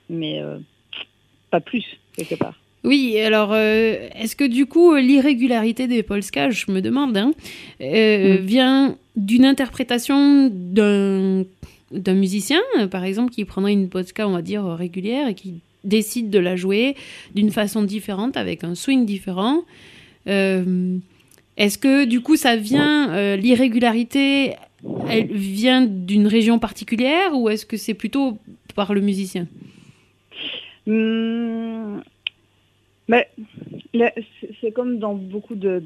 mais 0.09 0.41
euh, 0.41 0.59
pas 1.51 1.61
plus, 1.61 1.85
quelque 2.17 2.35
part. 2.35 2.55
Oui, 2.83 3.21
alors 3.21 3.55
est-ce 3.55 4.35
que 4.35 4.45
du 4.45 4.65
coup 4.65 4.97
l'irrégularité 4.97 5.87
des 5.87 6.03
polskas, 6.03 6.51
je 6.51 6.73
me 6.73 6.81
demande, 6.81 7.15
hein, 7.15 7.33
mm. 7.79 8.37
vient 8.37 8.97
d'une 9.17 9.45
interprétation 9.45 10.51
d'un 10.51 11.45
d'un 11.91 12.15
musicien, 12.15 12.61
euh, 12.79 12.87
par 12.87 13.05
exemple, 13.05 13.33
qui 13.33 13.45
prendrait 13.45 13.73
une 13.73 13.89
polska, 13.89 14.29
on 14.29 14.33
va 14.33 14.43
dire, 14.43 14.65
régulière 14.65 15.29
et 15.29 15.35
qui 15.35 15.61
décide 15.85 16.31
de 16.31 16.39
la 16.39 16.57
jouer 16.57 16.95
d'une 17.35 17.51
façon 17.51 17.83
différente, 17.83 18.37
avec 18.37 18.65
un 18.65 18.75
swing 18.75 19.07
différent. 19.07 19.63
Euh, 20.27 20.99
est-ce 21.57 21.79
que 21.79 22.05
du 22.05 22.21
coup 22.21 22.37
ça 22.37 22.57
vient, 22.57 23.13
euh, 23.13 23.37
l'irrégularité, 23.37 24.55
elle 25.09 25.27
vient 25.27 25.85
d'une 25.85 26.27
région 26.27 26.59
particulière 26.59 27.35
ou 27.35 27.49
est-ce 27.49 27.67
que 27.67 27.77
c'est 27.77 27.95
plutôt 27.95 28.39
par 28.75 28.95
le 28.95 29.01
musicien? 29.01 29.47
Hum, 30.87 32.03
mais 33.09 33.29
c'est 34.61 34.71
comme 34.73 34.99
dans 34.99 35.15
beaucoup 35.15 35.57
de, 35.57 35.83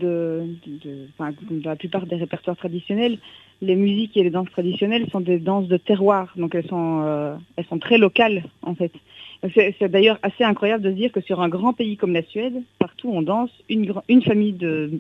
dans 1.19 1.71
la 1.71 1.77
plupart 1.77 2.07
des 2.07 2.17
répertoires 2.17 2.57
traditionnels, 2.57 3.19
les 3.63 3.77
musiques 3.77 4.17
et 4.17 4.23
les 4.23 4.31
danses 4.31 4.51
traditionnelles 4.51 5.09
sont 5.11 5.21
des 5.21 5.39
danses 5.39 5.69
de 5.69 5.79
terroir, 5.79 6.35
donc 6.37 6.55
elles 6.55 6.67
sont, 6.67 7.01
euh, 7.03 7.35
elles 7.57 7.65
sont 7.67 7.79
très 7.79 7.97
locales 7.97 8.45
en 8.63 8.75
fait. 8.75 8.93
C'est 9.53 9.89
d'ailleurs 9.91 10.19
assez 10.23 10.43
incroyable 10.43 10.83
de 10.83 10.91
se 10.91 10.95
dire 10.95 11.13
que 11.13 11.21
sur 11.21 11.43
un 11.43 11.49
grand 11.49 11.75
pays 11.75 11.97
comme 11.99 12.15
la 12.15 12.23
Suède, 12.23 12.63
partout 12.79 13.11
on 13.13 13.21
danse 13.21 13.51
une, 13.69 13.93
famille 14.23 14.53
de, 14.53 14.91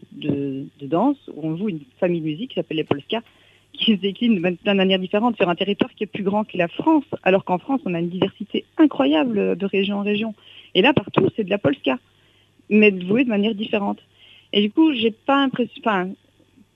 danse, 0.83 1.17
où 1.35 1.47
on 1.47 1.57
joue 1.57 1.71
une 1.71 1.81
famille 1.99 2.21
de 2.21 2.27
musique 2.27 2.51
qui 2.51 2.57
s'appelle 2.57 2.77
les 2.77 2.85
polska, 2.85 3.23
qui 3.73 3.93
se 3.93 4.01
décline 4.01 4.37
de 4.37 4.73
manière 4.73 4.99
différente 4.99 5.37
sur 5.37 5.49
un 5.49 5.55
territoire 5.55 5.91
qui 5.95 6.05
est 6.05 6.09
plus 6.09 6.23
grand 6.23 6.45
que 6.45 6.59
la 6.59 6.69
France, 6.69 7.05
alors 7.23 7.45
qu'en 7.45 7.59
France 7.59 7.81
on 7.87 7.95
a 7.95 8.01
une 8.01 8.11
diversité 8.11 8.65
incroyable 8.77 9.57
de 9.57 9.67
région 9.67 9.99
en 9.99 10.03
région. 10.03 10.35
Et 10.75 10.83
là 10.83 10.93
partout 10.93 11.29
c'est 11.37 11.45
de 11.45 11.51
la 11.51 11.59
polska, 11.59 11.99
mais 12.69 12.93
jouée 13.01 13.25
de 13.25 13.31
manière 13.31 13.55
différente. 13.55 14.01
Et 14.53 14.61
du 14.61 14.71
coup, 14.71 14.93
j'ai 14.93 15.11
pas 15.11 15.41
l'impression, 15.41 15.83
enfin, 15.85 16.11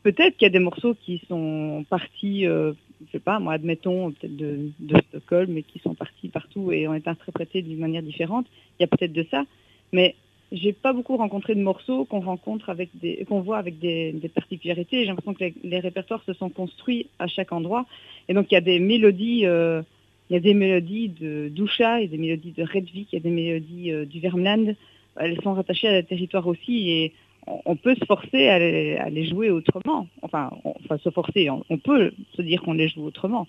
peut-être 0.02 0.36
qu'il 0.36 0.46
y 0.46 0.50
a 0.50 0.52
des 0.52 0.58
morceaux 0.58 0.96
qui 1.00 1.22
sont 1.28 1.84
partis, 1.88 2.44
euh, 2.44 2.72
je 3.06 3.12
sais 3.12 3.18
pas, 3.18 3.38
moi, 3.38 3.54
admettons, 3.54 4.10
peut-être 4.12 4.36
de, 4.36 4.70
Stockholm, 5.08 5.52
mais 5.52 5.62
qui 5.62 5.78
sont 5.78 5.94
partis 5.94 6.28
partout 6.28 6.72
et 6.72 6.88
ont 6.88 6.94
été 6.94 7.08
interprétés 7.08 7.62
d'une 7.62 7.78
manière 7.78 8.02
différente. 8.02 8.46
Il 8.78 8.82
y 8.82 8.84
a 8.84 8.88
peut-être 8.88 9.12
de 9.12 9.24
ça, 9.30 9.44
mais 9.92 10.14
j'ai 10.50 10.72
pas 10.72 10.92
beaucoup 10.92 11.16
rencontré 11.16 11.54
de 11.54 11.60
morceaux 11.60 12.04
qu'on 12.04 12.20
rencontre 12.20 12.70
avec 12.70 12.90
des, 12.94 13.24
qu'on 13.28 13.40
voit 13.40 13.58
avec 13.58 13.78
des, 13.78 14.14
particularités. 14.34 15.00
J'ai 15.00 15.06
l'impression 15.06 15.34
que 15.34 15.44
les, 15.62 15.80
répertoires 15.80 16.22
se 16.24 16.32
sont 16.32 16.48
construits 16.48 17.06
à 17.18 17.26
chaque 17.26 17.52
endroit, 17.52 17.86
et 18.28 18.34
donc 18.34 18.50
il 18.50 18.54
y 18.54 18.58
a 18.58 18.62
des 18.62 18.78
mélodies. 18.78 19.46
Euh, 19.46 19.82
il 20.30 20.34
y 20.34 20.36
a 20.36 20.40
des 20.40 20.52
mélodies 20.52 21.08
de 21.08 21.48
Dusha, 21.48 22.00
il 22.00 22.02
y 22.02 22.04
a 22.04 22.10
des 22.10 22.18
mélodies 22.18 22.52
de 22.52 22.62
Redvik, 22.62 23.08
il 23.12 23.16
y 23.16 23.18
a 23.18 23.22
des 23.22 23.30
mélodies 23.30 23.92
euh, 23.92 24.04
du 24.04 24.20
Vermland. 24.20 24.74
Elles 25.16 25.40
sont 25.40 25.54
rattachées 25.54 25.88
à 25.88 25.92
la 25.92 26.02
territoire 26.02 26.46
aussi 26.46 27.12
on 27.64 27.76
peut 27.76 27.94
se 27.94 28.04
forcer 28.04 28.48
à 28.48 28.58
les, 28.58 29.28
jouer 29.28 29.50
autrement. 29.50 30.06
Enfin, 30.22 30.50
on, 30.64 30.74
enfin, 30.84 30.98
se 30.98 31.10
forcer, 31.10 31.50
on, 31.50 31.78
peut 31.78 32.12
se 32.36 32.42
dire 32.42 32.62
qu'on 32.62 32.72
les 32.72 32.88
joue 32.88 33.04
autrement. 33.04 33.46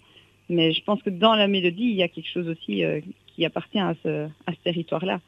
Mais 0.50 0.74
je 0.74 0.84
pense 0.84 1.02
que 1.04 1.10
dans 1.10 1.36
la 1.36 1.48
mélodie, 1.48 1.84
il 1.84 1.96
y 1.96 2.04
a 2.04 2.08
quelque 2.08 2.30
chose 2.30 2.48
aussi 2.48 2.84
euh, 2.84 3.02
qui 3.28 3.46
appartient 3.46 3.80
à 3.80 3.94
ce, 4.04 4.28
territoire-là. 4.64 5.22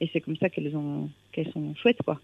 Et 0.00 0.08
c'est 0.12 0.20
comme 0.20 0.36
ça 0.36 0.48
qu'elles 0.48 0.72
qu'elles 1.32 1.52
sont 1.52 1.74
chouettes, 1.74 2.02
quoi. 2.04 2.20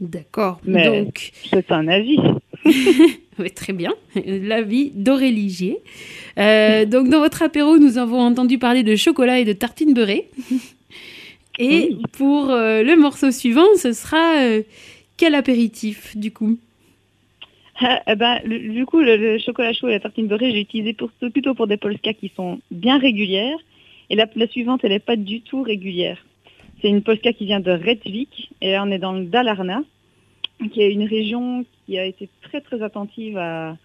D'accord. 0.00 0.60
Donc, 0.66 1.32
c'est 1.50 1.72
un 1.72 1.88
avis. 1.88 2.18
oui, 3.38 3.50
très 3.50 3.72
bien. 3.72 3.94
L'avis 4.26 4.90
d'Aurélie 4.94 5.76
euh, 6.38 6.84
donc, 6.84 7.08
dans 7.08 7.20
votre 7.20 7.42
apéro, 7.42 7.78
nous 7.78 7.96
avons 7.96 8.20
entendu 8.20 8.58
parler 8.58 8.82
de 8.82 8.94
chocolat 8.94 9.40
et 9.40 9.44
de 9.44 9.54
tartines 9.54 9.94
beurrées. 9.94 10.28
Et 11.58 11.96
pour 12.12 12.50
euh, 12.50 12.82
le 12.82 12.96
morceau 12.96 13.30
suivant, 13.30 13.66
ce 13.76 13.94
sera 13.94 14.60
quel 15.16 15.34
apéritif, 15.34 16.16
du 16.16 16.32
coup 16.32 16.58
eh 18.06 18.14
ben, 18.14 18.40
du 18.46 18.86
coup, 18.86 19.00
le, 19.00 19.38
chocolat 19.38 19.72
chaud 19.72 19.88
et 19.88 19.92
la 19.92 20.00
tartine 20.00 20.28
beurrée, 20.28 20.50
j'ai 20.50 20.60
utilisé 20.60 20.96
plutôt 21.32 21.54
pour 21.54 21.66
des 21.66 21.76
Polska 21.76 22.14
qui 22.14 22.32
sont 22.34 22.60
bien 22.70 22.98
régulières. 22.98 23.58
Et 24.08 24.16
la, 24.16 24.26
suivante, 24.48 24.80
elle 24.84 24.92
n'est 24.92 24.98
pas 24.98 25.16
du 25.16 25.42
tout 25.42 25.62
régulière. 25.62 26.24
C'est 26.80 26.88
une 26.88 27.02
Polska 27.02 27.32
qui 27.32 27.44
vient 27.44 27.60
de 27.60 27.72
Redvik. 27.72 28.50
Et 28.62 28.72
là, 28.72 28.82
on 28.82 28.90
est 28.90 28.98
dans 28.98 29.12
le 29.12 29.26
Dalarna, 29.26 29.82
qui 30.72 30.80
est 30.80 30.92
une 30.92 31.06
région 31.06 31.66
qui 31.84 31.98
a 31.98 32.04
été 32.04 32.30
très, 32.42 32.60
très 32.60 32.82
attentive 32.82 33.36
à, 33.36 33.76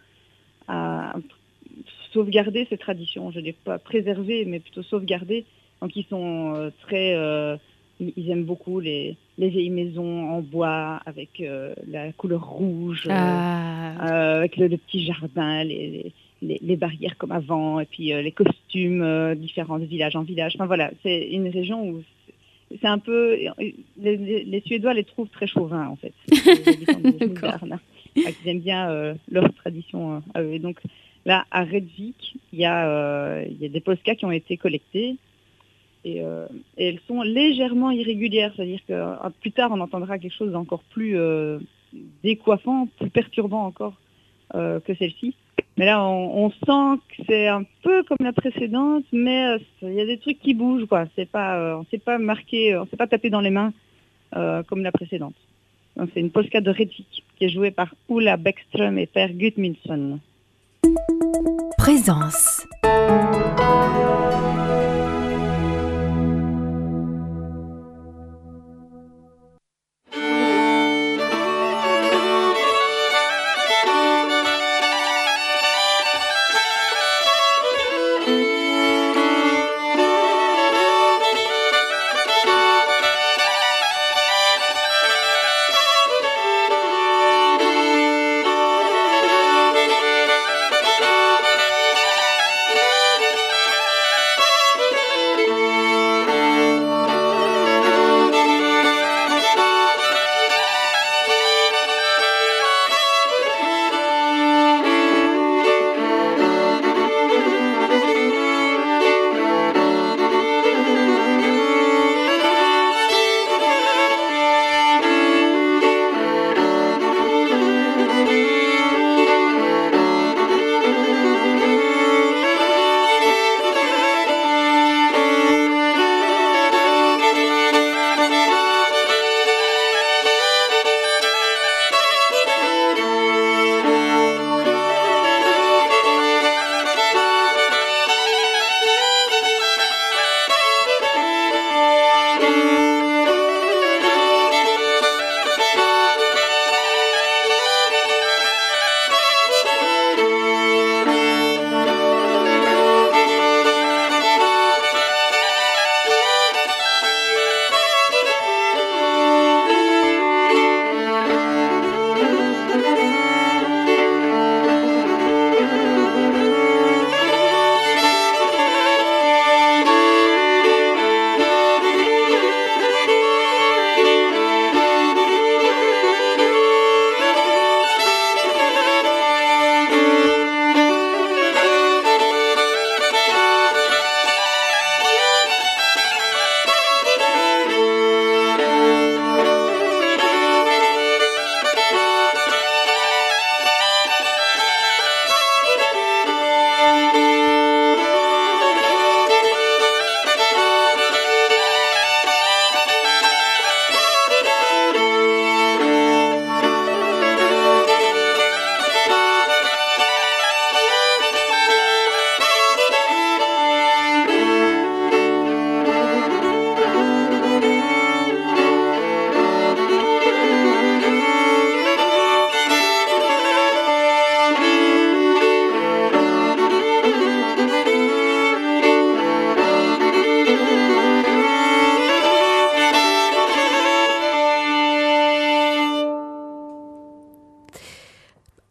sauvegarder 2.14 2.66
ces 2.70 2.78
traditions. 2.78 3.32
Je 3.32 3.40
ne 3.40 3.46
dis 3.46 3.52
pas 3.52 3.78
préserver, 3.78 4.46
mais 4.46 4.60
plutôt 4.60 4.84
sauvegarder. 4.84 5.46
Donc, 5.82 5.96
ils 5.96 6.06
sont 6.06 6.54
euh, 6.56 6.70
très... 6.82 7.14
Euh, 7.14 7.58
ils 8.16 8.30
aiment 8.30 8.46
beaucoup 8.46 8.80
les, 8.80 9.16
vieilles 9.38 9.70
maisons 9.70 10.30
en 10.30 10.42
bois 10.42 11.00
avec 11.06 11.40
euh, 11.40 11.74
la 11.88 12.12
couleur 12.12 12.46
rouge, 12.46 13.08
ah. 13.10 14.38
avec 14.38 14.58
le, 14.58 14.70
petit 14.78 15.06
jardin, 15.06 15.64
les, 15.64 16.12
les, 16.42 16.76
barrières 16.76 17.18
comme 17.18 17.32
avant, 17.32 17.80
et 17.80 17.86
puis 17.86 18.08
les 18.08 18.32
costumes 18.32 19.36
différents 19.36 19.80
de 19.80 19.86
village 19.86 20.16
en 20.16 20.24
village. 20.24 20.54
Enfin 20.56 20.66
voilà, 20.66 20.92
c'est 21.04 21.28
une 21.30 21.48
région 21.48 21.88
où 21.88 22.04
c'est 22.80 22.88
un 22.88 23.00
peu. 23.00 23.38
Les, 23.98 24.64
Suédois 24.66 24.94
les 24.94 25.04
trouvent 25.04 25.30
très 25.30 25.48
chauvins, 25.48 25.88
en 25.88 25.96
fait. 25.96 26.14
ils 28.16 28.50
aiment 28.50 28.60
bien 28.60 28.90
euh, 28.90 29.14
leur 29.30 29.54
tradition 29.54 30.16
euh, 30.16 30.20
à 30.34 30.42
eux. 30.44 30.54
Et 30.54 30.60
donc, 30.60 30.80
là, 31.26 31.46
à 31.52 31.64
Redvik, 31.64 32.36
il 32.54 32.60
y, 32.60 32.66
a, 32.66 32.88
euh, 32.88 33.46
il 33.50 33.62
y 33.62 33.66
a 33.66 33.70
des 33.70 33.80
Polskas 33.80 34.16
qui 34.16 34.26
ont 34.26 34.32
été 34.32 34.58
collectés. 34.58 35.16
Et, 36.04 36.24
elles 36.78 37.00
sont 37.08 37.22
légèrement 37.22 37.92
irrégulières. 37.92 38.54
C'est-à-dire 38.56 38.80
que 38.88 39.30
plus 39.42 39.52
tard, 39.52 39.72
on 39.72 39.80
entendra 39.80 40.18
quelque 40.20 40.36
chose 40.36 40.52
d'encore 40.52 40.84
plus 40.84 41.18
décoiffant, 42.24 42.88
plus 43.00 43.10
perturbant 43.10 43.66
encore 43.66 43.94
que 44.54 44.94
celle-ci. 44.98 45.36
Mais 45.78 45.86
là, 45.86 46.04
on, 46.04 46.52
sent 46.52 47.02
que 47.10 47.24
c'est 47.28 47.48
un 47.48 47.64
peu 47.82 48.04
comme 48.04 48.18
la 48.20 48.34
précédente, 48.34 49.06
mais 49.12 49.46
euh, 49.46 49.58
il 49.82 49.94
y 49.94 50.02
a 50.02 50.06
des 50.06 50.18
trucs 50.18 50.40
qui 50.40 50.54
bougent, 50.54 50.86
quoi. 50.86 51.06
Euh, 51.18 51.76
on 51.76 51.86
s'est 51.90 51.98
pas 51.98 52.18
marqué, 52.18 52.76
on 52.78 52.86
s'est 52.86 52.98
pas 52.98 53.08
tapé 53.08 53.30
dans 53.30 53.42
les 53.42 53.50
mains 53.50 53.74
euh, 54.36 54.64
comme 54.64 54.84
la 54.84 54.92
précédente. 54.92 55.36
C'est 56.14 56.20
une 56.20 56.32
polska 56.32 56.62
de 56.62 56.70
Redvik 56.70 57.24
qui 57.38 57.46
est 57.46 57.50
jouée 57.50 57.72
par 57.72 57.94
Ulla 58.10 58.38
Beckström 58.38 58.98
et 58.98 59.08
Per 59.08 59.30
Gudmundsson. 59.34 60.20
Présence. 61.78 62.66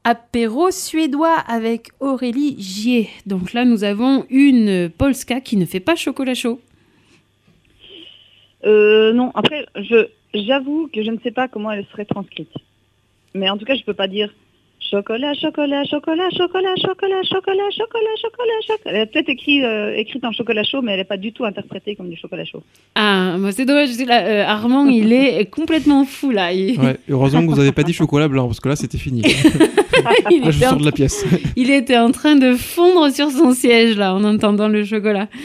Apéro 0.04 0.70
suédois 0.70 1.36
avec 1.46 1.88
Aurélie 2.00 2.56
Gier. 2.58 3.08
Donc 3.26 3.52
là, 3.52 3.64
nous 3.64 3.84
avons 3.84 4.24
une 4.30 4.90
Polska 4.90 5.40
qui 5.40 5.56
ne 5.56 5.64
fait 5.64 5.80
pas 5.80 5.96
chocolat 5.96 6.34
chaud. 6.34 6.60
Euh, 8.64 9.12
non, 9.12 9.30
après, 9.34 9.66
j'avoue 10.34 10.88
que 10.92 11.02
je 11.02 11.10
ne 11.10 11.18
sais 11.22 11.30
pas 11.30 11.48
comment 11.48 11.72
elle 11.72 11.86
serait 11.92 12.04
transcrite. 12.04 12.52
Mais 13.34 13.48
en 13.48 13.56
tout 13.56 13.64
cas, 13.64 13.74
je 13.74 13.80
ne 13.80 13.84
peux 13.84 13.94
pas 13.94 14.08
dire 14.08 14.30
Chocolat, 14.90 15.34
chocolat, 15.34 15.84
chocolat, 15.84 16.30
chocolat, 16.30 16.74
chocolat, 16.82 17.22
chocolat, 17.22 17.70
chocolat, 17.70 18.16
chocolat, 18.16 18.60
chocolat. 18.66 18.80
Elle 18.86 18.96
est 18.96 19.06
peut-être 19.06 19.28
écrit, 19.28 19.62
euh, 19.62 19.94
écrite 19.94 20.24
en 20.24 20.32
chocolat 20.32 20.64
chaud, 20.64 20.82
mais 20.82 20.92
elle 20.92 20.98
n'est 20.98 21.04
pas 21.04 21.16
du 21.16 21.32
tout 21.32 21.44
interprétée 21.44 21.94
comme 21.94 22.10
du 22.10 22.16
chocolat 22.16 22.44
chaud. 22.44 22.64
Ah, 22.96 23.36
c'est 23.52 23.66
dommage. 23.66 23.90
Euh, 24.00 24.44
Armand, 24.44 24.86
il 24.86 25.12
est 25.12 25.44
complètement 25.50 26.04
fou 26.04 26.32
là. 26.32 26.52
Ouais, 26.52 26.96
heureusement 27.08 27.42
que 27.42 27.46
vous 27.46 27.56
n'avez 27.56 27.70
pas 27.70 27.84
dit 27.84 27.92
chocolat 27.92 28.26
blanc, 28.26 28.48
parce 28.48 28.58
que 28.58 28.68
là, 28.68 28.74
c'était 28.74 28.98
fini. 28.98 29.22
il 30.30 30.42
là, 30.44 30.50
je 30.50 30.58
sors 30.58 30.76
de 30.76 30.84
la 30.84 30.92
pièce. 30.92 31.24
il 31.56 31.70
était 31.70 31.96
en 31.96 32.10
train 32.12 32.36
de 32.36 32.54
fondre 32.54 33.10
sur 33.10 33.30
son 33.30 33.52
siège 33.52 33.96
là, 33.96 34.14
en 34.14 34.24
entendant 34.24 34.68
le 34.68 34.84
chocolat. 34.84 35.28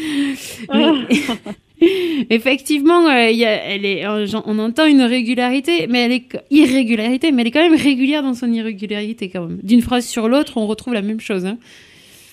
Effectivement, 2.29 3.07
euh, 3.09 3.29
il 3.29 3.37
y 3.37 3.45
a, 3.45 3.51
elle 3.51 3.85
est, 3.85 4.05
euh, 4.07 4.25
on 4.45 4.59
entend 4.59 4.85
une 4.85 5.01
régularité, 5.01 5.87
mais 5.87 6.05
elle 6.05 6.11
est 6.13 6.41
irrégularité, 6.49 7.31
mais 7.31 7.41
elle 7.41 7.49
est 7.49 7.51
quand 7.51 7.69
même 7.69 7.79
régulière 7.79 8.23
dans 8.23 8.33
son 8.33 8.51
irrégularité 8.51 9.29
quand 9.29 9.45
même. 9.45 9.59
D'une 9.61 9.81
phrase 9.81 10.05
sur 10.05 10.29
l'autre, 10.29 10.53
on 10.57 10.67
retrouve 10.67 10.93
la 10.93 11.01
même 11.01 11.19
chose. 11.19 11.45
hein. 11.45 11.57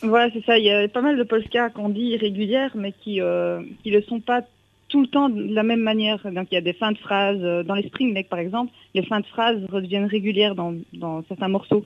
Voilà, 0.03 0.31
c'est 0.33 0.45
ça. 0.45 0.59
Il 0.59 0.65
y 0.65 0.71
a 0.71 0.89
pas 0.89 1.01
mal 1.01 1.17
de 1.17 1.23
polska 1.23 1.71
qu'on 1.71 1.89
dit 1.89 2.07
irrégulières, 2.07 2.73
mais 2.75 2.93
qui 3.05 3.21
euh, 3.21 3.61
qui 3.83 3.91
le 3.91 4.03
sont 4.03 4.21
pas 4.21 4.43
tout 4.93 5.01
le 5.01 5.07
temps 5.07 5.31
de 5.31 5.55
la 5.55 5.63
même 5.63 5.81
manière. 5.81 6.21
Donc 6.31 6.49
il 6.51 6.55
y 6.55 6.59
a 6.59 6.61
des 6.61 6.75
fins 6.75 6.93
de 6.93 6.99
phrases 6.99 7.43
euh, 7.43 7.63
dans 7.63 7.75
les 7.75 7.87
spring 7.89 8.13
par 8.25 8.39
exemple, 8.39 8.71
les 8.95 9.03
fins 9.03 9.21
de 9.21 9.27
phrases 9.27 9.59
redeviennent 9.73 10.05
régulières 10.05 10.55
dans, 10.55 10.75
dans 10.93 11.25
certains 11.29 11.49
morceaux. 11.49 11.85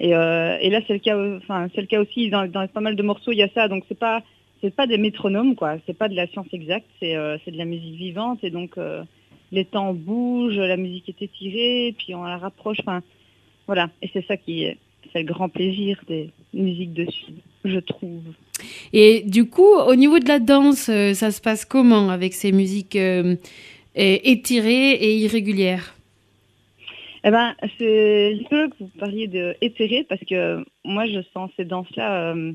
Et, 0.00 0.14
euh, 0.14 0.58
et 0.60 0.68
là 0.68 0.80
c'est 0.86 0.92
le 0.92 0.98
cas, 0.98 1.16
euh, 1.16 1.38
enfin 1.38 1.68
c'est 1.74 1.80
le 1.80 1.86
cas 1.86 2.00
aussi 2.02 2.28
dans, 2.28 2.46
pas 2.68 2.80
mal 2.82 2.94
de 2.94 3.02
morceaux. 3.02 3.32
Il 3.32 3.38
y 3.38 3.42
a 3.42 3.48
ça, 3.54 3.68
donc 3.68 3.84
c'est 3.88 3.98
pas 3.98 4.22
c'est 4.60 4.74
pas 4.74 4.86
des 4.86 4.98
métronomes 4.98 5.54
quoi. 5.54 5.78
C'est 5.86 5.96
pas 5.96 6.08
de 6.08 6.14
la 6.14 6.26
science 6.26 6.52
exacte, 6.52 6.86
c'est 7.00 7.14
de 7.14 7.56
la 7.56 7.64
musique 7.64 7.94
vivante 7.94 8.44
et 8.44 8.50
donc 8.50 8.76
les 9.50 9.64
temps 9.64 9.94
bougent, 9.94 10.58
la 10.58 10.76
musique 10.76 11.08
est 11.08 11.22
étirée, 11.22 11.94
puis 11.96 12.14
on 12.14 12.22
la 12.24 12.36
rapproche. 12.36 12.80
Enfin 12.80 13.00
voilà, 13.66 13.88
et 14.02 14.10
c'est 14.12 14.26
ça 14.26 14.36
qui 14.36 14.64
est 14.64 14.76
c'est 15.12 15.20
le 15.20 15.32
grand 15.32 15.48
plaisir 15.48 16.00
des 16.08 16.30
musiques 16.52 16.92
de 16.92 17.10
sud, 17.10 17.36
je 17.64 17.78
trouve. 17.78 18.22
Et 18.92 19.22
du 19.26 19.48
coup, 19.48 19.74
au 19.86 19.94
niveau 19.94 20.18
de 20.18 20.28
la 20.28 20.38
danse, 20.38 20.88
euh, 20.88 21.14
ça 21.14 21.30
se 21.30 21.40
passe 21.40 21.64
comment 21.64 22.10
avec 22.10 22.32
ces 22.34 22.52
musiques 22.52 22.96
euh, 22.96 23.36
étirées 23.94 24.92
et 24.92 25.16
irrégulières? 25.16 25.94
Eh 27.24 27.30
ben, 27.30 27.54
c'est 27.78 28.28
rigolo 28.38 28.68
que 28.70 28.76
vous 28.80 28.90
parliez 28.98 29.28
de 29.28 29.54
éthéré 29.60 30.04
parce 30.08 30.22
que 30.22 30.64
moi, 30.84 31.06
je 31.06 31.20
sens 31.32 31.50
ces 31.56 31.64
danses-là 31.64 32.32
euh, 32.32 32.52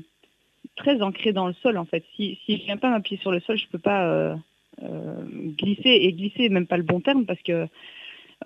très 0.76 1.00
ancrées 1.00 1.32
dans 1.32 1.46
le 1.46 1.54
sol, 1.54 1.78
en 1.78 1.86
fait. 1.86 2.04
Si, 2.14 2.38
si 2.44 2.58
je 2.58 2.64
viens 2.64 2.76
pas 2.76 2.90
m'appuyer 2.90 3.20
sur 3.20 3.32
le 3.32 3.40
sol, 3.40 3.56
je 3.56 3.66
peux 3.68 3.78
pas 3.78 4.06
euh, 4.06 4.36
euh, 4.82 5.22
glisser 5.58 5.90
et 5.90 6.12
glisser, 6.12 6.50
même 6.50 6.66
pas 6.66 6.76
le 6.76 6.82
bon 6.82 7.00
terme 7.00 7.24
parce 7.24 7.40
que 7.40 7.66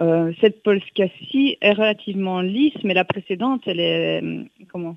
euh, 0.00 0.32
cette 0.40 0.62
polska-ci 0.62 1.58
est 1.60 1.72
relativement 1.72 2.40
lisse, 2.40 2.76
mais 2.82 2.94
la 2.94 3.04
précédente, 3.04 3.62
elle 3.66 3.80
est 3.80 4.22
euh, 4.22 4.44
comment? 4.70 4.96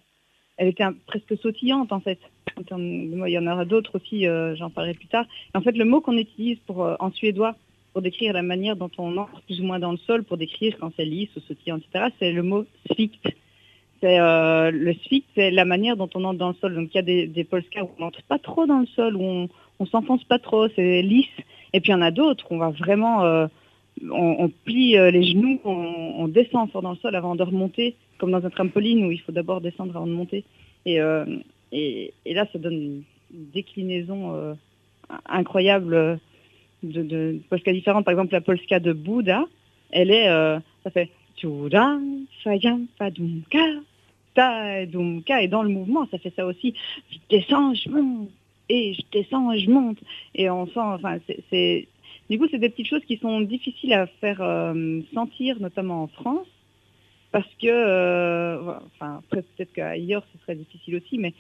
Elle 0.58 0.70
était 0.70 0.86
presque 1.06 1.38
sautillante 1.42 1.92
en 1.92 2.00
fait. 2.00 2.20
Il 2.58 3.28
y 3.28 3.38
en 3.38 3.48
aura 3.48 3.66
d'autres 3.66 3.98
aussi, 3.98 4.26
euh, 4.26 4.56
j'en 4.56 4.70
parlerai 4.70 4.94
plus 4.94 5.08
tard. 5.08 5.26
En 5.54 5.60
fait, 5.60 5.74
le 5.74 5.84
mot 5.84 6.00
qu'on 6.00 6.18
utilise 6.18 6.58
pour 6.66 6.96
en 7.00 7.12
suédois 7.12 7.56
pour 7.92 8.02
décrire 8.02 8.34
la 8.34 8.42
manière 8.42 8.76
dont 8.76 8.92
on 8.98 9.18
entre 9.18 9.42
plus 9.44 9.62
ou 9.62 9.64
moins 9.64 9.80
dans 9.80 9.92
le 9.92 9.98
sol, 9.98 10.24
pour 10.24 10.38
décrire 10.38 10.78
quand 10.80 10.92
c'est 10.98 11.06
lisse 11.06 11.30
ou 11.36 11.40
sautillant, 11.42 11.78
etc., 11.78 12.08
c'est 12.20 12.32
le 12.32 12.44
mot 12.44 12.66
svikt. 12.92 13.26
Le 14.02 14.94
svikt, 15.06 15.28
c'est 15.34 15.50
la 15.50 15.66
manière 15.66 15.96
dont 15.96 16.10
on 16.14 16.26
entre 16.26 16.38
dans 16.38 16.50
le 16.50 16.56
sol. 16.56 16.76
Donc 16.76 16.90
il 16.94 16.96
y 16.96 17.00
a 17.00 17.04
des, 17.04 17.28
des 17.28 17.48
où 17.52 17.90
on 17.98 18.04
n'entre 18.04 18.22
pas 18.24 18.38
trop 18.38 18.66
dans 18.66 18.80
le 18.80 18.86
sol, 18.86 19.16
où 19.16 19.24
on, 19.24 19.50
on 19.80 19.86
s'enfonce 19.86 20.24
pas 20.26 20.40
trop, 20.40 20.68
c'est 20.76 21.02
lisse. 21.02 21.28
Et 21.74 21.80
puis 21.80 21.90
il 21.90 21.94
y 21.94 21.96
en 21.96 22.02
a 22.02 22.12
d'autres 22.12 22.46
où 22.52 22.56
on 22.56 22.60
va 22.60 22.70
vraiment, 22.70 23.48
on, 24.10 24.50
plie 24.66 24.98
euh, 24.98 25.12
les 25.12 25.24
genoux, 25.24 25.60
on, 25.64 26.28
descend 26.28 26.70
fort 26.72 26.82
dans 26.82 26.92
le 26.92 26.98
sol 26.98 27.16
avant 27.16 27.36
de 27.36 27.44
remonter, 27.44 27.96
comme 28.18 28.32
dans 28.32 28.46
un 28.46 28.50
trampoline 28.50 29.06
où 29.06 29.12
il 29.12 29.20
faut 29.20 29.32
d'abord 29.32 29.62
descendre 29.62 29.96
avant 29.96 30.08
de 30.08 30.12
monter. 30.12 30.44
Et, 30.86 31.00
euh, 31.00 31.26
là, 31.72 32.46
ça 32.52 32.60
donne 32.60 32.74
une 32.74 33.04
déclinaison 33.54 34.34
euh, 34.34 34.54
incroyable 35.28 36.20
de, 36.84 37.02
de 37.02 37.40
polska 37.50 37.72
différentes. 37.74 38.06
Par 38.06 38.12
exemple, 38.14 38.34
la 38.34 38.42
polska 38.42 38.80
de 38.80 38.94
Bouddha, 38.94 39.46
elle 39.92 40.12
est, 40.12 40.28
ça 40.84 40.92
fait 40.92 41.10
et 45.42 45.48
dans 45.48 45.64
le 45.64 45.70
mouvement, 45.70 46.08
ça 46.12 46.18
fait 46.18 46.34
ça 46.36 46.46
aussi. 46.46 46.74
Je 47.12 47.18
descends, 47.30 47.74
je 47.74 47.90
monte, 47.90 48.30
et 48.70 48.94
je 48.94 49.02
descends, 49.12 49.56
je 49.56 49.70
monte. 49.70 49.98
Et 50.34 50.50
on 50.50 50.66
sent, 50.68 50.80
enfin, 50.80 51.18
c'est. 51.50 51.88
Du 52.30 52.40
coup, 52.40 52.48
c'est 52.50 52.58
des 52.58 52.70
petites 52.70 52.88
choses 52.88 53.06
qui 53.06 53.18
sont 53.18 53.42
difficiles 53.42 53.94
à 53.94 54.08
faire 54.08 54.42
euh, 54.42 55.02
sentir, 55.14 55.60
notamment 55.60 56.04
en 56.04 56.08
France, 56.08 56.48
parce 57.32 57.50
que, 57.62 57.68
euh, 57.68 58.74
enfin, 58.88 59.22
peut-être 59.30 59.74
qu'ailleurs, 59.74 60.24
ce 60.34 60.42
serait 60.42 60.56
difficile 60.56 60.96
aussi, 60.96 61.20
mais 61.20 61.34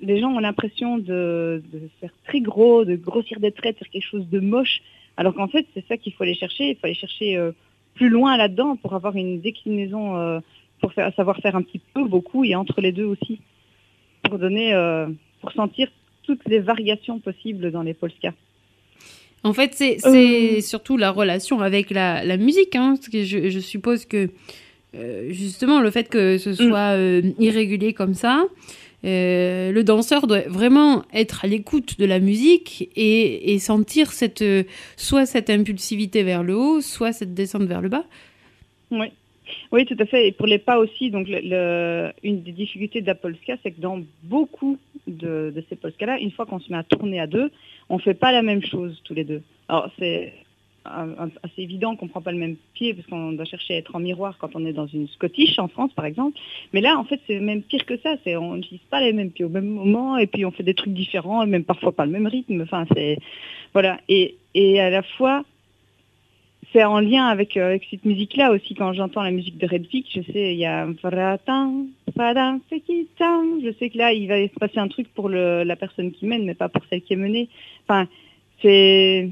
les 0.00 0.20
gens 0.20 0.30
ont 0.30 0.38
l'impression 0.38 0.96
de, 0.96 1.62
faire 2.00 2.12
très 2.24 2.40
gros, 2.40 2.86
de 2.86 2.96
grossir 2.96 3.38
des 3.38 3.52
traits, 3.52 3.74
de 3.74 3.78
faire 3.80 3.90
quelque 3.90 4.08
chose 4.08 4.28
de 4.28 4.40
moche, 4.40 4.80
alors 5.18 5.34
qu'en 5.34 5.48
fait, 5.48 5.66
c'est 5.74 5.86
ça 5.88 5.98
qu'il 5.98 6.14
faut 6.14 6.22
aller 6.22 6.34
chercher. 6.34 6.70
Il 6.70 6.76
faut 6.76 6.86
aller 6.86 6.94
chercher 6.94 7.36
euh, 7.36 7.52
plus 7.94 8.08
loin 8.08 8.38
là-dedans 8.38 8.76
pour 8.76 8.94
avoir 8.94 9.14
une 9.16 9.40
déclinaison, 9.42 10.40
pour 10.80 10.92
savoir 10.94 11.36
faire 11.38 11.54
un 11.54 11.62
petit 11.62 11.80
peu, 11.92 12.04
beaucoup, 12.04 12.44
et 12.44 12.54
entre 12.54 12.80
les 12.80 12.92
deux 12.92 13.04
aussi, 13.04 13.40
pour 14.22 14.38
donner, 14.38 14.72
pour 15.42 15.52
sentir 15.52 15.90
toutes 16.22 16.48
les 16.48 16.60
variations 16.60 17.18
possibles 17.18 17.70
dans 17.70 17.82
les 17.82 17.92
polskas. 17.92 18.32
En 19.42 19.52
fait, 19.54 19.72
c'est 19.74 19.96
c'est 19.98 20.60
surtout 20.60 20.96
la 20.96 21.10
relation 21.10 21.60
avec 21.60 21.90
la, 21.90 22.24
la 22.24 22.36
musique. 22.36 22.76
Hein, 22.76 22.96
parce 22.96 23.08
que 23.08 23.24
je, 23.24 23.48
je 23.48 23.58
suppose 23.58 24.04
que 24.04 24.28
euh, 24.94 25.28
justement 25.30 25.80
le 25.80 25.90
fait 25.90 26.08
que 26.08 26.36
ce 26.38 26.52
soit 26.52 26.94
euh, 26.96 27.22
irrégulier 27.38 27.92
comme 27.94 28.14
ça, 28.14 28.44
euh, 29.04 29.72
le 29.72 29.82
danseur 29.82 30.26
doit 30.26 30.42
vraiment 30.48 31.04
être 31.14 31.44
à 31.44 31.48
l'écoute 31.48 31.98
de 31.98 32.04
la 32.04 32.18
musique 32.18 32.90
et, 32.96 33.54
et 33.54 33.58
sentir 33.58 34.12
cette, 34.12 34.42
euh, 34.42 34.64
soit 34.96 35.24
cette 35.24 35.48
impulsivité 35.48 36.22
vers 36.22 36.42
le 36.42 36.54
haut, 36.54 36.80
soit 36.82 37.12
cette 37.12 37.32
descente 37.32 37.62
vers 37.62 37.80
le 37.80 37.88
bas. 37.88 38.04
Oui. 38.90 39.06
Oui, 39.72 39.84
tout 39.86 39.96
à 39.98 40.06
fait. 40.06 40.28
Et 40.28 40.32
pour 40.32 40.46
les 40.46 40.58
pas 40.58 40.78
aussi, 40.78 41.10
donc 41.10 41.28
une 41.28 42.42
des 42.42 42.52
difficultés 42.52 43.00
de 43.00 43.06
la 43.06 43.14
polska, 43.14 43.56
c'est 43.62 43.72
que 43.72 43.80
dans 43.80 44.00
beaucoup 44.24 44.78
de, 45.06 45.52
ces 45.68 45.76
polskas-là, 45.76 46.18
une 46.18 46.30
fois 46.30 46.46
qu'on 46.46 46.60
se 46.60 46.70
met 46.70 46.78
à 46.78 46.84
tourner 46.84 47.20
à 47.20 47.26
deux, 47.26 47.50
on 47.88 47.98
fait 47.98 48.14
pas 48.14 48.32
la 48.32 48.42
même 48.42 48.62
chose 48.64 49.00
tous 49.04 49.14
les 49.14 49.24
deux. 49.24 49.42
Alors 49.68 49.90
c'est 49.98 50.32
un- 50.84 51.30
assez 51.42 51.62
évident 51.62 51.94
qu'on 51.94 52.08
prend 52.08 52.22
pas 52.22 52.32
le 52.32 52.38
même 52.38 52.56
pied 52.74 52.94
parce 52.94 53.06
qu'on 53.06 53.32
doit 53.32 53.44
chercher 53.44 53.74
à 53.74 53.76
être 53.78 53.94
en 53.94 54.00
miroir 54.00 54.38
quand 54.38 54.50
on 54.54 54.64
est 54.64 54.72
dans 54.72 54.86
une 54.86 55.08
Scottish 55.08 55.58
en 55.58 55.68
France, 55.68 55.92
par 55.94 56.06
exemple. 56.06 56.38
Mais 56.72 56.80
là, 56.80 56.98
en 56.98 57.04
fait, 57.04 57.20
c'est 57.26 57.38
même 57.38 57.62
pire 57.62 57.84
que 57.84 57.98
ça. 57.98 58.16
C'est 58.24 58.36
on 58.36 58.56
n'utilise 58.56 58.82
pas 58.90 59.00
les 59.00 59.12
mêmes 59.12 59.30
pieds 59.30 59.44
au 59.44 59.50
même 59.50 59.68
moment 59.68 60.16
et 60.16 60.26
puis 60.26 60.44
on 60.44 60.50
fait 60.50 60.62
des 60.62 60.74
trucs 60.74 60.94
différents 60.94 61.42
et 61.42 61.46
même 61.46 61.64
parfois 61.64 61.92
pas 61.92 62.06
le 62.06 62.12
même 62.12 62.26
rythme. 62.26 62.62
Enfin, 62.62 62.86
c'est 62.94 63.18
voilà. 63.74 64.00
Et 64.08 64.36
à 64.80 64.90
la 64.90 65.02
fois, 65.02 65.44
c'est 66.72 66.84
en 66.84 67.00
lien 67.00 67.26
avec, 67.26 67.56
euh, 67.56 67.66
avec 67.66 67.86
cette 67.90 68.04
musique-là 68.04 68.52
aussi. 68.52 68.74
Quand 68.74 68.92
j'entends 68.92 69.22
la 69.22 69.30
musique 69.30 69.58
de 69.58 69.66
Redvik, 69.66 70.06
je 70.14 70.22
sais, 70.32 70.54
il 70.54 70.58
y 70.58 70.66
a. 70.66 70.86
Je 73.62 73.72
sais 73.78 73.90
que 73.90 73.98
là, 73.98 74.12
il 74.12 74.28
va 74.28 74.42
se 74.42 74.54
passer 74.58 74.78
un 74.78 74.88
truc 74.88 75.08
pour 75.14 75.28
la 75.28 75.76
personne 75.76 76.12
qui 76.12 76.26
mène, 76.26 76.44
mais 76.44 76.54
pas 76.54 76.68
pour 76.68 76.82
celle 76.88 77.02
qui 77.02 77.14
est 77.14 77.16
menée. 77.16 77.48
Enfin, 77.86 78.06
c'est. 78.62 79.30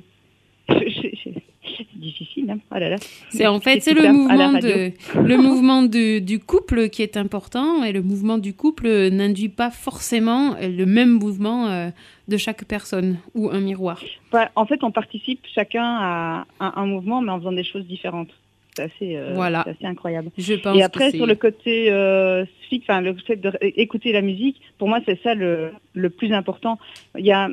C'est 1.79 1.99
difficile, 2.01 2.51
hein. 2.51 2.59
Oh 2.75 2.79
là 2.79 2.89
là. 2.91 2.97
C'est 3.31 3.47
en 3.47 3.61
fait 3.61 3.81
c'est 3.81 3.95
le 3.95 4.13
mouvement 4.13 4.53
radio. 4.53 4.69
de 4.69 4.93
le 5.27 5.37
mouvement 5.47 5.83
de- 5.83 6.19
du 6.19 6.41
couple 6.41 6.89
qui 6.89 7.03
est 7.03 7.17
important 7.17 7.85
et 7.85 7.93
le 7.93 8.03
mouvement 8.03 8.37
du 8.39 8.53
couple 8.55 8.89
n'induit 9.11 9.49
pas 9.49 9.71
forcément 9.71 10.57
le 10.61 10.85
même 10.85 11.11
mouvement 11.11 11.69
euh, 11.69 11.91
de 12.27 12.37
chaque 12.37 12.65
personne 12.65 13.19
ou 13.35 13.49
un 13.51 13.61
miroir. 13.61 14.03
Ouais, 14.33 14.47
en 14.57 14.67
fait, 14.67 14.83
on 14.83 14.91
participe 14.91 15.41
chacun 15.55 15.85
à, 15.85 16.47
à 16.61 16.81
un 16.81 16.87
mouvement, 16.87 17.21
mais 17.21 17.31
en 17.33 17.39
faisant 17.39 17.53
des 17.53 17.65
choses 17.65 17.87
différentes. 17.87 18.31
C'est 18.79 18.85
assez, 18.85 19.17
euh, 19.17 19.33
Voilà. 19.35 19.63
c'est 19.65 19.71
assez 19.71 19.87
incroyable. 19.87 20.31
Je 20.39 20.55
pense 20.55 20.77
Et 20.77 20.83
après, 20.83 21.11
sur 21.11 21.27
le 21.27 21.35
côté 21.35 21.91
euh, 21.91 22.45
enfin, 22.83 23.01
le 23.01 23.15
fait 23.15 23.37
d'écouter 23.77 24.13
la 24.13 24.23
musique, 24.23 24.61
pour 24.79 24.89
moi, 24.89 25.01
c'est 25.07 25.21
ça 25.23 25.35
le, 25.35 25.73
le 25.95 26.11
plus 26.11 26.33
important. 26.33 26.79
Il 27.19 27.27
y 27.27 27.33
a, 27.33 27.49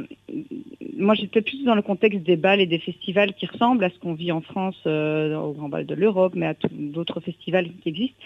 moi, 0.98 1.16
j'étais 1.16 1.42
plus 1.42 1.64
dans 1.64 1.76
le 1.76 1.82
contexte 1.82 2.22
des 2.22 2.36
balles 2.36 2.62
et 2.62 2.66
des 2.66 2.80
festivals 2.80 3.34
qui 3.34 3.46
ressemblent 3.46 3.84
à 3.84 3.90
ce 3.90 3.98
qu'on 4.00 4.14
vit 4.14 4.32
en 4.32 4.42
France, 4.42 4.80
euh, 4.86 5.36
au 5.36 5.54
Grand 5.54 5.70
Bal 5.70 5.86
de 5.86 5.96
l'Europe, 5.96 6.34
mais 6.36 6.48
à 6.48 6.56
d'autres 6.72 7.20
festivals 7.22 7.68
qui 7.82 7.90
existent. 7.90 8.18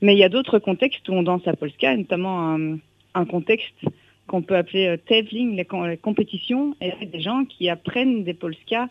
Mais 0.00 0.14
il 0.14 0.18
y 0.18 0.24
a 0.24 0.28
d'autres 0.28 0.58
contextes 0.58 1.08
où 1.08 1.12
on 1.12 1.22
danse 1.22 1.46
à 1.46 1.54
Polska, 1.54 1.96
notamment 1.96 2.54
un, 2.54 2.78
un 3.14 3.24
contexte 3.24 3.74
qu'on 4.26 4.42
peut 4.42 4.56
appeler 4.56 4.86
euh, 4.86 4.96
tevling, 4.96 5.56
les, 5.56 5.64
com- 5.64 5.86
les 5.86 5.96
compétitions, 5.96 6.74
et 6.80 6.92
avec 6.92 7.10
des 7.10 7.20
gens 7.20 7.44
qui 7.44 7.68
apprennent 7.68 8.24
des 8.24 8.34
polskas 8.34 8.88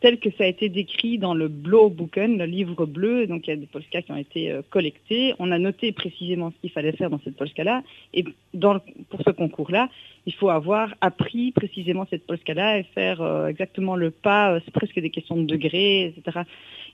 tel 0.00 0.18
que 0.18 0.30
ça 0.38 0.44
a 0.44 0.46
été 0.46 0.68
décrit 0.70 1.18
dans 1.18 1.34
le 1.34 1.48
Blåboken, 1.48 2.38
le 2.38 2.46
livre 2.46 2.86
bleu. 2.86 3.26
Donc 3.26 3.46
il 3.46 3.50
y 3.50 3.52
a 3.52 3.56
des 3.56 3.66
polskas 3.66 4.02
qui 4.02 4.12
ont 4.12 4.16
été 4.16 4.50
euh, 4.50 4.62
collectés. 4.70 5.34
On 5.38 5.50
a 5.52 5.58
noté 5.58 5.92
précisément 5.92 6.50
ce 6.50 6.60
qu'il 6.60 6.70
fallait 6.70 6.92
faire 6.92 7.10
dans 7.10 7.20
cette 7.22 7.36
polska-là. 7.36 7.82
Et 8.14 8.24
pour 8.54 9.20
ce 9.24 9.30
concours-là, 9.30 9.90
il 10.26 10.34
faut 10.34 10.48
avoir 10.48 10.94
appris 11.02 11.52
précisément 11.52 12.06
cette 12.08 12.26
polska-là 12.26 12.78
et 12.78 12.84
faire 12.94 13.20
euh, 13.20 13.48
exactement 13.48 13.94
le 13.94 14.10
pas. 14.10 14.54
euh, 14.54 14.60
C'est 14.64 14.72
presque 14.72 14.98
des 14.98 15.10
questions 15.10 15.36
de 15.36 15.44
degrés, 15.44 16.14
etc. 16.16 16.40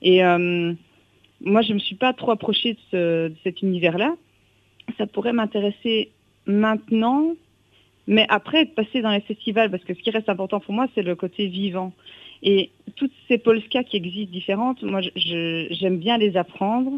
Et 0.03 0.21
moi, 1.41 1.63
je 1.63 1.69
ne 1.71 1.75
me 1.75 1.79
suis 1.79 1.97
pas 1.97 2.13
trop 2.13 2.31
approchée 2.33 2.75
de, 2.75 2.79
ce- 2.91 3.29
de 3.29 3.35
cet 3.45 3.63
univers-là. 3.63 4.15
Ça 4.99 5.07
pourrait 5.07 5.33
m'intéresser 5.33 6.11
maintenant, 6.47 7.35
mais 8.07 8.27
après 8.29 8.63
être 8.63 9.01
dans 9.03 9.11
les 9.11 9.21
festivals, 9.21 9.71
parce 9.71 9.85
que 9.85 9.95
ce 9.95 10.01
qui 10.01 10.11
reste 10.11 10.29
important 10.29 10.61
pour 10.61 10.75
moi, 10.75 10.87
c'est 10.95 11.03
le 11.03 11.15
côté 11.15 11.47
vivant. 11.47 11.93
Et 12.43 12.71
toutes 12.97 13.13
ces 13.29 13.39
polskas 13.39 13.85
qui 13.85 13.97
existent 13.97 14.33
différentes, 14.33 14.83
moi, 14.83 15.01
j'aime 15.15 15.99
bien 15.99 16.19
les 16.19 16.37
apprendre 16.37 16.93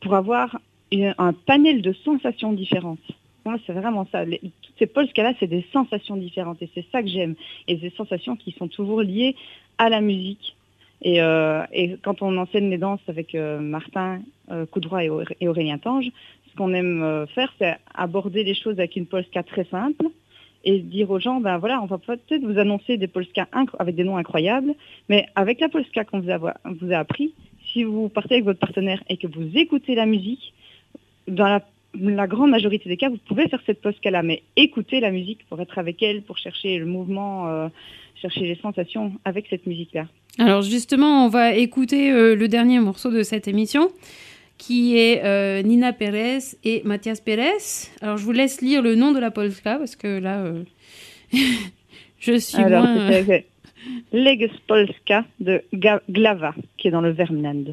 pour 0.00 0.14
avoir 0.14 0.58
un 0.92 1.32
panel 1.32 1.82
de 1.82 1.92
sensations 1.92 2.52
différentes. 2.52 3.00
Moi, 3.44 3.56
c'est 3.66 3.72
vraiment 3.72 4.06
ça. 4.12 4.24
Toutes 4.24 4.78
ces 4.78 4.86
polskas-là, 4.86 5.32
c'est 5.40 5.46
des 5.48 5.66
sensations 5.72 6.16
différentes 6.16 6.62
et 6.62 6.70
c'est 6.74 6.84
ça 6.92 7.02
que 7.02 7.08
j'aime. 7.08 7.34
Et 7.66 7.76
des 7.76 7.90
sensations 7.90 8.36
qui 8.36 8.52
sont 8.52 8.68
toujours 8.68 9.02
liées 9.02 9.34
à 9.78 9.88
la 9.88 10.00
musique. 10.00 10.56
Et, 11.02 11.20
euh, 11.20 11.64
quand 12.02 12.22
on 12.22 12.36
enseigne 12.36 12.70
les 12.70 12.78
danses 12.78 13.00
avec 13.08 13.34
euh, 13.34 13.58
Martin 13.58 14.20
euh, 14.50 14.66
Coudroy 14.66 15.04
et, 15.04 15.10
Auré- 15.10 15.36
et 15.40 15.48
Aurélien 15.48 15.78
Tange, 15.78 16.06
ce 16.50 16.56
qu'on 16.56 16.72
aime 16.74 17.26
faire, 17.34 17.52
c'est 17.58 17.76
aborder 17.94 18.44
les 18.44 18.54
choses 18.54 18.78
avec 18.78 18.94
une 18.96 19.06
polska 19.06 19.42
très 19.42 19.64
simple 19.64 20.06
et 20.64 20.78
dire 20.78 21.10
aux 21.10 21.18
gens, 21.18 21.40
ben 21.40 21.58
voilà, 21.58 21.82
on 21.82 21.86
va 21.86 21.98
peut-être 21.98 22.44
vous 22.44 22.58
annoncer 22.58 22.96
des 22.96 23.08
polskas 23.08 23.46
incro- 23.52 23.76
avec 23.78 23.94
des 23.94 24.04
noms 24.04 24.16
incroyables, 24.16 24.74
mais 25.08 25.26
avec 25.34 25.60
la 25.60 25.68
polska 25.68 26.04
qu'on 26.04 26.20
vous 26.20 26.30
a, 26.30 26.38
vous 26.38 26.92
a 26.92 26.96
appris, 26.96 27.34
si 27.72 27.84
vous 27.84 28.08
partez 28.08 28.34
avec 28.34 28.44
votre 28.44 28.58
partenaire 28.60 29.02
et 29.08 29.16
que 29.16 29.26
vous 29.26 29.50
écoutez 29.54 29.94
la 29.94 30.06
musique, 30.06 30.52
dans 31.28 31.46
la, 31.46 31.64
la 31.94 32.26
grande 32.26 32.50
majorité 32.50 32.88
des 32.88 32.96
cas, 32.96 33.08
vous 33.08 33.18
pouvez 33.28 33.48
faire 33.48 33.62
cette 33.66 33.80
polska-là, 33.80 34.22
mais 34.22 34.42
écoutez 34.56 35.00
la 35.00 35.10
musique 35.10 35.46
pour 35.48 35.60
être 35.60 35.78
avec 35.78 36.02
elle, 36.02 36.22
pour 36.22 36.38
chercher 36.38 36.78
le 36.78 36.86
mouvement, 36.86 37.48
euh, 37.48 37.68
chercher 38.20 38.40
les 38.40 38.56
sensations 38.56 39.12
avec 39.24 39.46
cette 39.48 39.66
musique-là. 39.66 40.06
Alors 40.38 40.62
justement, 40.62 41.24
on 41.26 41.28
va 41.28 41.54
écouter 41.54 42.10
euh, 42.10 42.34
le 42.34 42.48
dernier 42.48 42.80
morceau 42.80 43.10
de 43.10 43.22
cette 43.22 43.48
émission 43.48 43.90
qui 44.62 44.96
est 44.96 45.24
euh, 45.24 45.60
Nina 45.62 45.92
Pérez 45.92 46.38
et 46.62 46.82
Mathias 46.84 47.20
Pérez. 47.20 47.90
Alors 48.00 48.16
je 48.16 48.24
vous 48.24 48.30
laisse 48.30 48.60
lire 48.60 48.80
le 48.80 48.94
nom 48.94 49.10
de 49.10 49.18
la 49.18 49.32
polska 49.32 49.76
parce 49.76 49.96
que 49.96 50.20
là, 50.20 50.38
euh, 50.38 50.62
je 52.20 52.38
suis 52.38 52.62
Alors, 52.62 52.84
moins... 52.84 53.10
euh, 53.10 53.40
Leges 54.12 54.60
Polska 54.68 55.24
de 55.40 55.64
Glava, 56.08 56.54
qui 56.78 56.86
est 56.86 56.90
dans 56.92 57.00
le 57.00 57.10
Vermland. 57.10 57.72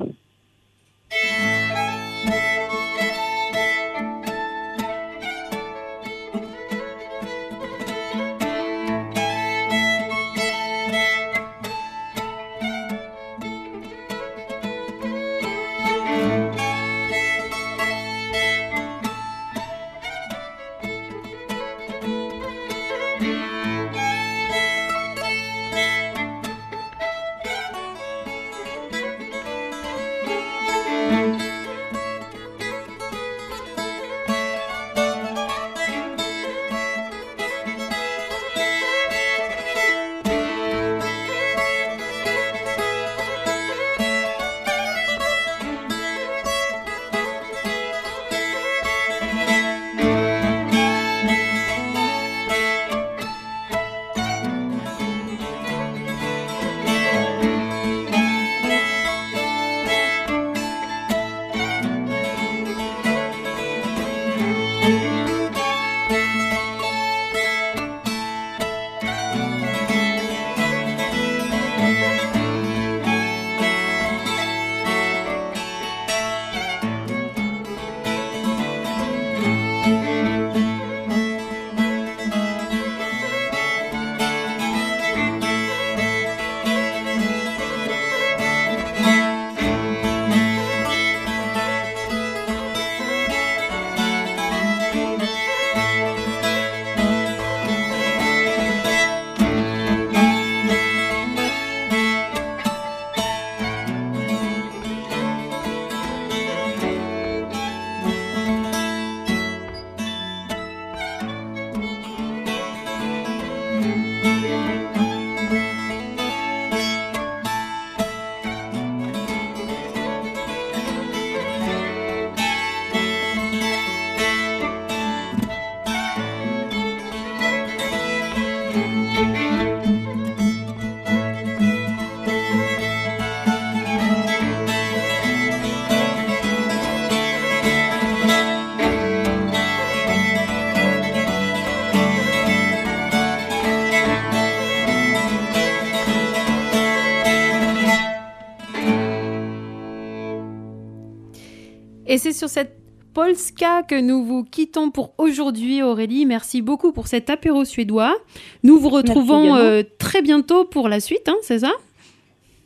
Et 152.09 152.17
c'est 152.17 152.33
sur 152.33 152.49
cette 152.49 152.75
Polska 153.13 153.83
que 153.83 153.99
nous 154.01 154.25
vous 154.25 154.43
quittons 154.43 154.89
pour 154.89 155.13
aujourd'hui, 155.19 155.83
Aurélie. 155.83 156.25
Merci 156.25 156.63
beaucoup 156.63 156.91
pour 156.91 157.05
cet 157.07 157.29
apéro 157.29 157.65
suédois. 157.65 158.17
Nous 158.63 158.79
vous 158.79 158.89
retrouvons 158.89 159.55
euh, 159.55 159.83
très 159.99 160.23
bientôt 160.23 160.65
pour 160.65 160.89
la 160.89 160.99
suite, 160.99 161.29
hein, 161.29 161.35
c'est 161.43 161.59
ça? 161.59 161.71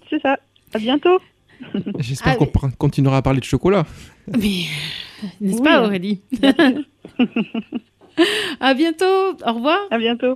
C'est 0.09 0.21
ça. 0.21 0.37
À 0.73 0.79
bientôt. 0.79 1.19
J'espère 1.99 2.37
Ah, 2.39 2.45
qu'on 2.45 2.71
continuera 2.71 3.17
à 3.17 3.21
parler 3.21 3.41
de 3.41 3.45
chocolat. 3.45 3.85
Mais 4.27 4.63
n'est-ce 5.41 5.57
Oui, 5.57 5.63
pas. 5.63 5.83
Aurélie 5.83 6.21
À 8.61 8.73
bientôt. 8.73 9.33
Au 9.45 9.53
revoir. 9.53 9.79
À 9.91 9.97
bientôt. 9.97 10.35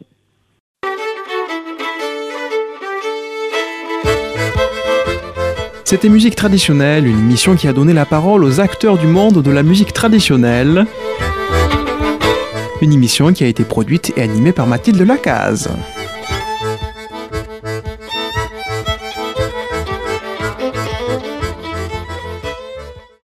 C'était 5.89 6.09
Musique 6.09 6.35
traditionnelle, 6.35 7.07
une 7.07 7.17
émission 7.17 7.55
qui 7.55 7.65
a 7.65 7.71
donné 7.71 7.93
la 7.93 8.05
parole 8.05 8.43
aux 8.43 8.59
acteurs 8.59 8.97
du 8.97 9.07
monde 9.07 9.41
de 9.41 9.51
la 9.51 9.63
musique 9.63 9.93
traditionnelle. 9.93 10.85
Une 12.81 12.91
émission 12.91 13.31
qui 13.31 13.45
a 13.45 13.47
été 13.47 13.63
produite 13.63 14.11
et 14.17 14.21
animée 14.21 14.51
par 14.51 14.67
Mathilde 14.67 15.01
Lacaze. 15.01 15.69